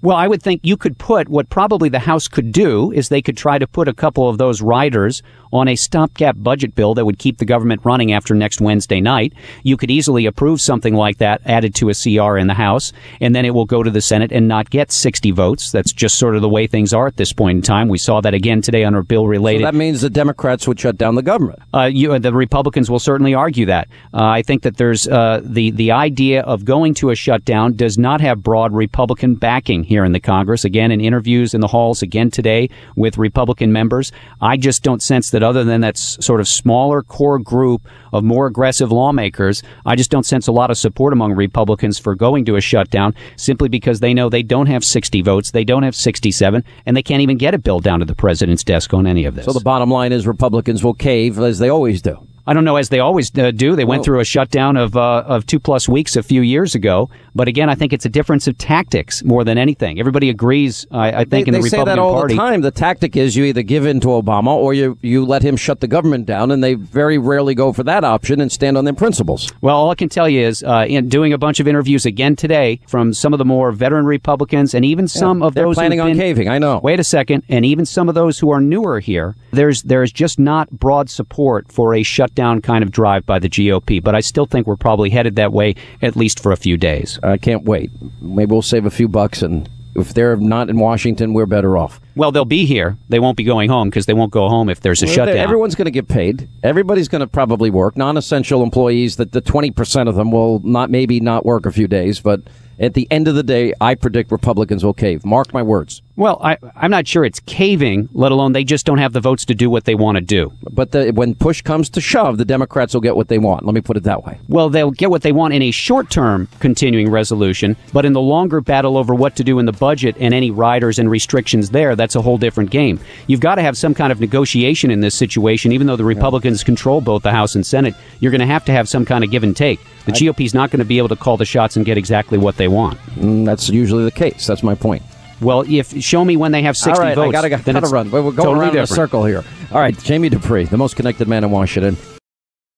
Well, 0.01 0.15
I 0.15 0.27
would 0.27 0.41
think 0.41 0.61
you 0.63 0.77
could 0.77 0.97
put 0.97 1.27
what 1.27 1.49
probably 1.49 1.89
the 1.89 1.99
House 1.99 2.27
could 2.27 2.51
do 2.51 2.91
is 2.91 3.09
they 3.09 3.21
could 3.21 3.35
try 3.35 3.57
to 3.57 3.67
put 3.67 3.87
a 3.87 3.93
couple 3.93 4.29
of 4.29 4.37
those 4.37 4.61
riders 4.61 5.21
on 5.51 5.67
a 5.67 5.75
stopgap 5.75 6.35
budget 6.37 6.75
bill 6.75 6.93
that 6.93 7.05
would 7.05 7.17
keep 7.17 7.37
the 7.37 7.45
government 7.45 7.81
running 7.83 8.13
after 8.13 8.35
next 8.35 8.61
Wednesday 8.61 9.01
night. 9.01 9.33
You 9.63 9.77
could 9.77 9.91
easily 9.91 10.25
approve 10.25 10.61
something 10.61 10.93
like 10.93 11.17
that 11.17 11.41
added 11.45 11.75
to 11.75 11.89
a 11.89 11.93
CR 11.93 12.37
in 12.37 12.47
the 12.47 12.53
House, 12.53 12.93
and 13.19 13.35
then 13.35 13.45
it 13.45 13.53
will 13.53 13.65
go 13.65 13.83
to 13.83 13.89
the 13.89 14.01
Senate 14.01 14.31
and 14.31 14.47
not 14.47 14.69
get 14.69 14.91
60 14.91 15.31
votes. 15.31 15.71
That's 15.71 15.91
just 15.91 16.17
sort 16.17 16.35
of 16.35 16.41
the 16.41 16.49
way 16.49 16.67
things 16.67 16.93
are 16.93 17.07
at 17.07 17.17
this 17.17 17.33
point 17.33 17.57
in 17.57 17.61
time. 17.61 17.87
We 17.87 17.97
saw 17.97 18.21
that 18.21 18.33
again 18.33 18.61
today 18.61 18.83
on 18.83 18.95
a 18.95 19.03
bill 19.03 19.27
related. 19.27 19.61
So 19.61 19.65
that 19.65 19.75
means 19.75 20.01
the 20.01 20.09
Democrats 20.09 20.67
would 20.67 20.79
shut 20.79 20.97
down 20.97 21.15
the 21.15 21.21
government. 21.23 21.59
Uh, 21.73 21.89
you, 21.91 22.17
the 22.19 22.33
Republicans 22.33 22.89
will 22.89 22.99
certainly 22.99 23.33
argue 23.33 23.65
that. 23.65 23.87
Uh, 24.13 24.23
I 24.23 24.43
think 24.43 24.63
that 24.63 24.77
there's 24.77 25.07
uh, 25.07 25.41
the 25.43 25.71
the 25.71 25.91
idea 25.91 26.41
of 26.41 26.65
going 26.65 26.93
to 26.95 27.09
a 27.09 27.15
shutdown 27.15 27.75
does 27.75 27.97
not 27.97 28.21
have 28.21 28.43
broad 28.43 28.73
Republican 28.73 29.35
backing 29.35 29.83
here 29.89 30.05
in 30.05 30.13
the 30.13 30.19
Congress. 30.19 30.63
Again, 30.63 30.91
in 30.91 31.01
interviews 31.01 31.53
in 31.53 31.61
the 31.61 31.67
halls 31.67 32.01
again 32.01 32.29
today 32.31 32.69
with 32.95 33.17
Republican 33.17 33.73
members, 33.73 34.11
I 34.39 34.55
just 34.55 34.83
don't 34.83 35.01
sense 35.01 35.31
that 35.31 35.43
other 35.43 35.63
than 35.63 35.81
that 35.81 35.97
sort 35.97 36.39
of 36.39 36.47
smaller 36.47 37.01
core 37.01 37.39
group 37.39 37.87
of 38.13 38.23
more 38.23 38.45
aggressive 38.45 38.91
lawmakers, 38.91 39.63
I 39.85 39.95
just 39.95 40.11
don't 40.11 40.25
sense 40.25 40.47
a 40.47 40.51
lot 40.51 40.69
of 40.69 40.77
support 40.77 41.11
among 41.11 41.33
Republicans 41.33 41.97
for 41.97 42.15
going 42.15 42.45
to 42.45 42.55
a 42.55 42.61
shutdown 42.61 43.15
simply 43.35 43.67
because 43.67 43.99
they 43.99 44.13
know 44.13 44.29
they 44.29 44.43
don't 44.43 44.67
have 44.67 44.85
60 44.85 45.21
votes, 45.23 45.51
they 45.51 45.63
don't 45.63 45.83
have 45.83 45.95
67, 45.95 46.63
and 46.85 46.95
they 46.95 47.03
can't 47.03 47.21
even 47.21 47.37
get 47.37 47.53
a 47.53 47.57
bill 47.57 47.79
down 47.79 47.99
to 47.99 48.05
the 48.05 48.15
president's 48.15 48.63
desk 48.63 48.93
on 48.93 49.07
any 49.07 49.25
of 49.25 49.35
this. 49.35 49.45
So 49.45 49.53
the 49.53 49.59
bottom 49.59 49.89
line 49.89 50.11
is 50.11 50.27
Republicans 50.27 50.83
will 50.83 50.93
cave 50.93 51.39
as 51.39 51.57
they 51.57 51.69
always 51.69 52.01
do. 52.01 52.25
I 52.49 52.53
don't 52.53 52.65
know, 52.65 52.77
as 52.77 52.89
they 52.89 52.97
always 52.97 53.29
uh, 53.37 53.51
do. 53.51 53.75
They 53.75 53.85
went 53.85 54.03
through 54.03 54.21
a 54.21 54.25
shutdown 54.25 54.75
of 54.75 54.97
uh, 54.97 55.23
of 55.27 55.45
two 55.45 55.59
plus 55.59 55.87
weeks 55.87 56.15
a 56.15 56.23
few 56.23 56.41
years 56.41 56.73
ago. 56.73 57.07
But 57.35 57.47
again, 57.47 57.69
I 57.69 57.75
think 57.75 57.93
it's 57.93 58.05
a 58.05 58.09
difference 58.09 58.47
of 58.47 58.57
tactics 58.57 59.23
more 59.23 59.43
than 59.43 59.59
anything. 59.59 59.99
Everybody 59.99 60.31
agrees. 60.31 60.87
I, 60.89 61.09
I 61.09 61.25
think 61.25 61.29
they, 61.29 61.39
in 61.41 61.45
the 61.45 61.51
they 61.51 61.57
Republican 61.59 61.69
say 61.69 61.85
that 61.85 61.99
all 61.99 62.13
Party, 62.13 62.33
the 62.33 62.39
time. 62.39 62.61
The 62.61 62.71
tactic 62.71 63.15
is 63.15 63.35
you 63.35 63.43
either 63.43 63.61
give 63.61 63.85
in 63.85 63.99
to 63.99 64.07
Obama 64.07 64.47
or 64.47 64.73
you 64.73 64.97
you 65.03 65.25
let 65.25 65.43
him 65.43 65.57
shut 65.57 65.79
the 65.79 65.87
government 65.87 66.25
down, 66.25 66.49
and 66.49 66.63
they 66.63 66.73
very 66.73 67.19
rarely 67.19 67.53
go 67.53 67.71
for 67.71 67.83
that 67.83 68.03
option 68.03 68.41
and 68.41 68.51
stand 68.51 68.79
on 68.79 68.83
their 68.83 68.95
principles. 68.95 69.53
Well, 69.61 69.75
all 69.75 69.91
I 69.91 69.95
can 69.95 70.09
tell 70.09 70.27
you 70.27 70.41
is, 70.41 70.63
uh, 70.63 70.87
in 70.89 71.07
doing 71.07 71.33
a 71.33 71.37
bunch 71.37 71.59
of 71.59 71.67
interviews 71.67 72.07
again 72.07 72.35
today 72.35 72.79
from 72.87 73.13
some 73.13 73.31
of 73.31 73.37
the 73.37 73.45
more 73.45 73.71
veteran 73.71 74.05
Republicans 74.07 74.73
and 74.73 74.83
even 74.83 75.07
some 75.07 75.41
yeah, 75.41 75.45
of 75.45 75.53
they're 75.53 75.65
those 75.65 75.75
planning 75.75 75.99
on 75.99 76.07
been, 76.07 76.17
caving. 76.17 76.49
I 76.49 76.57
know. 76.57 76.79
Wait 76.81 76.99
a 76.99 77.03
second, 77.03 77.43
and 77.47 77.63
even 77.63 77.85
some 77.85 78.09
of 78.09 78.15
those 78.15 78.39
who 78.39 78.49
are 78.49 78.59
newer 78.59 78.99
here, 78.99 79.35
there's 79.51 79.83
there's 79.83 80.11
just 80.11 80.39
not 80.39 80.71
broad 80.71 81.11
support 81.11 81.71
for 81.71 81.93
a 81.93 82.01
shutdown 82.01 82.38
kind 82.39 82.83
of 82.83 82.91
drive 82.91 83.25
by 83.25 83.39
the 83.39 83.49
GOP, 83.49 84.03
but 84.03 84.15
I 84.15 84.19
still 84.21 84.45
think 84.45 84.67
we're 84.67 84.75
probably 84.75 85.09
headed 85.09 85.35
that 85.35 85.53
way 85.53 85.75
at 86.01 86.15
least 86.15 86.41
for 86.41 86.51
a 86.51 86.57
few 86.57 86.77
days. 86.77 87.19
I 87.23 87.37
can't 87.37 87.63
wait. 87.63 87.91
Maybe 88.21 88.51
we'll 88.51 88.61
save 88.61 88.85
a 88.85 88.91
few 88.91 89.07
bucks 89.07 89.41
and 89.41 89.69
if 89.95 90.13
they're 90.13 90.35
not 90.37 90.69
in 90.69 90.77
Washington, 90.79 91.33
we're 91.33 91.45
better 91.45 91.77
off. 91.77 91.99
Well, 92.15 92.31
they'll 92.31 92.45
be 92.45 92.65
here. 92.65 92.97
They 93.09 93.19
won't 93.19 93.37
be 93.37 93.43
going 93.43 93.69
home 93.69 93.89
because 93.89 94.05
they 94.05 94.13
won't 94.13 94.31
go 94.31 94.47
home 94.47 94.69
if 94.69 94.79
there's 94.81 95.01
a 95.01 95.05
well, 95.05 95.15
shutdown. 95.15 95.37
Everyone's 95.37 95.75
going 95.75 95.85
to 95.85 95.91
get 95.91 96.07
paid. 96.07 96.47
Everybody's 96.63 97.07
going 97.07 97.21
to 97.21 97.27
probably 97.27 97.69
work. 97.69 97.97
Non-essential 97.97 98.63
employees, 98.63 99.17
that 99.17 99.31
the 99.31 99.41
twenty 99.41 99.71
percent 99.71 100.07
of 100.07 100.15
them 100.15 100.31
will 100.31 100.59
not 100.59 100.89
maybe 100.89 101.19
not 101.19 101.45
work 101.45 101.65
a 101.65 101.71
few 101.71 101.87
days, 101.87 102.19
but 102.19 102.41
at 102.79 102.93
the 102.93 103.07
end 103.11 103.27
of 103.27 103.35
the 103.35 103.43
day, 103.43 103.73
I 103.81 103.95
predict 103.95 104.31
Republicans 104.31 104.85
will 104.85 104.93
cave. 104.93 105.25
Mark 105.25 105.53
my 105.53 105.63
words. 105.63 106.01
Well, 106.19 106.37
I, 106.43 106.57
am 106.75 106.91
not 106.91 107.07
sure 107.07 107.23
it's 107.23 107.39
caving, 107.39 108.09
let 108.11 108.33
alone 108.33 108.51
they 108.51 108.65
just 108.65 108.85
don't 108.85 108.97
have 108.97 109.13
the 109.13 109.21
votes 109.21 109.45
to 109.45 109.55
do 109.55 109.69
what 109.69 109.85
they 109.85 109.95
want 109.95 110.17
to 110.17 110.21
do. 110.21 110.51
But 110.69 110.91
the, 110.91 111.11
when 111.11 111.33
push 111.33 111.61
comes 111.61 111.89
to 111.91 112.01
shove, 112.01 112.37
the 112.37 112.43
Democrats 112.43 112.93
will 112.93 112.99
get 112.99 113.15
what 113.15 113.29
they 113.29 113.37
want. 113.37 113.65
Let 113.65 113.73
me 113.73 113.79
put 113.79 113.95
it 113.95 114.03
that 114.03 114.25
way. 114.25 114.37
Well, 114.49 114.69
they'll 114.69 114.91
get 114.91 115.09
what 115.09 115.21
they 115.21 115.31
want 115.31 115.53
in 115.53 115.61
a 115.61 115.71
short 115.71 116.09
term 116.09 116.49
continuing 116.59 117.09
resolution, 117.09 117.77
but 117.93 118.03
in 118.03 118.11
the 118.11 118.19
longer 118.19 118.59
battle 118.59 118.97
over 118.97 119.15
what 119.15 119.37
to 119.37 119.45
do 119.45 119.59
in 119.59 119.65
the 119.65 119.71
budget 119.71 120.17
and 120.19 120.33
any 120.33 120.51
riders 120.51 120.99
and 120.99 121.09
restrictions 121.09 121.69
there, 121.69 121.95
that's 121.95 122.17
a 122.17 122.21
whole 122.21 122.37
different 122.37 122.69
game. 122.69 122.99
You've 123.27 123.39
got 123.39 123.55
to 123.55 123.61
have 123.61 123.77
some 123.77 123.93
kind 123.93 124.11
of 124.11 124.19
negotiation 124.19 124.91
in 124.91 124.99
this 124.99 125.15
situation, 125.15 125.71
even 125.71 125.87
though 125.87 125.95
the 125.95 126.03
Republicans 126.03 126.63
yeah. 126.63 126.65
control 126.65 126.99
both 126.99 127.23
the 127.23 127.31
House 127.31 127.55
and 127.55 127.65
Senate. 127.65 127.95
You're 128.19 128.31
going 128.31 128.41
to 128.41 128.45
have 128.45 128.65
to 128.65 128.73
have 128.73 128.89
some 128.89 129.05
kind 129.05 129.23
of 129.23 129.31
give 129.31 129.43
and 129.43 129.55
take. 129.55 129.79
The 130.05 130.11
GOP 130.11 130.43
is 130.43 130.53
not 130.53 130.69
going 130.69 130.79
to 130.79 130.85
be 130.85 130.97
able 130.97 131.07
to 131.07 131.15
call 131.15 131.37
the 131.37 131.45
shots 131.45 131.77
and 131.77 131.85
get 131.85 131.97
exactly 131.97 132.37
what 132.37 132.57
they 132.57 132.67
want. 132.67 132.99
Mm, 133.15 133.45
that's 133.45 133.69
usually 133.69 134.03
the 134.03 134.11
case. 134.11 134.45
That's 134.45 134.63
my 134.63 134.75
point. 134.75 135.01
Well, 135.41 135.61
if 135.67 136.01
show 136.03 136.23
me 136.25 136.37
when 136.37 136.51
they 136.51 136.61
have 136.63 136.75
60 136.75 136.91
All 136.91 137.05
right, 137.05 137.15
votes. 137.15 137.35
I 137.35 137.49
gotta, 137.49 137.63
then 137.63 137.75
gotta 137.75 137.87
run. 137.87 138.11
We're 138.11 138.21
going 138.21 138.35
totally 138.35 138.53
around 138.59 138.73
different. 138.73 138.89
in 138.89 138.93
a 138.93 138.95
circle 138.95 139.25
here. 139.25 139.43
All 139.71 139.79
right, 139.79 139.97
Jamie 139.97 140.29
Dupree, 140.29 140.65
the 140.65 140.77
most 140.77 140.95
connected 140.95 141.27
man 141.27 141.43
in 141.43 141.51
Washington. 141.51 141.97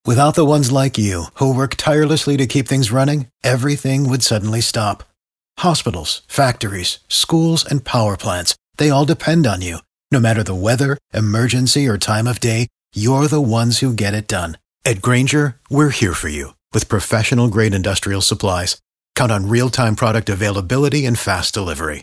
Without 0.04 0.34
the 0.34 0.44
ones 0.44 0.72
like 0.72 0.98
you, 0.98 1.26
who 1.34 1.54
work 1.54 1.76
tirelessly 1.76 2.36
to 2.36 2.46
keep 2.46 2.66
things 2.66 2.90
running, 2.90 3.28
everything 3.44 4.08
would 4.08 4.22
suddenly 4.22 4.60
stop. 4.60 5.04
Hospitals, 5.58 6.22
factories, 6.26 6.98
schools, 7.08 7.64
and 7.64 7.84
power 7.84 8.16
plants, 8.16 8.56
they 8.78 8.90
all 8.90 9.04
depend 9.04 9.46
on 9.46 9.60
you. 9.60 9.78
No 10.10 10.18
matter 10.18 10.42
the 10.42 10.54
weather, 10.56 10.98
emergency, 11.14 11.86
or 11.86 11.98
time 11.98 12.26
of 12.26 12.40
day, 12.40 12.66
you're 12.94 13.28
the 13.28 13.40
ones 13.40 13.78
who 13.78 13.94
get 13.94 14.12
it 14.12 14.26
done. 14.26 14.58
At 14.84 15.02
Grainger, 15.02 15.56
we're 15.70 15.90
here 15.90 16.14
for 16.14 16.28
you 16.28 16.54
with 16.72 16.88
professional 16.88 17.48
grade 17.48 17.74
industrial 17.74 18.22
supplies. 18.22 18.80
Count 19.14 19.30
on 19.30 19.48
real 19.48 19.70
time 19.70 19.94
product 19.94 20.28
availability 20.28 21.06
and 21.06 21.18
fast 21.18 21.54
delivery. 21.54 22.02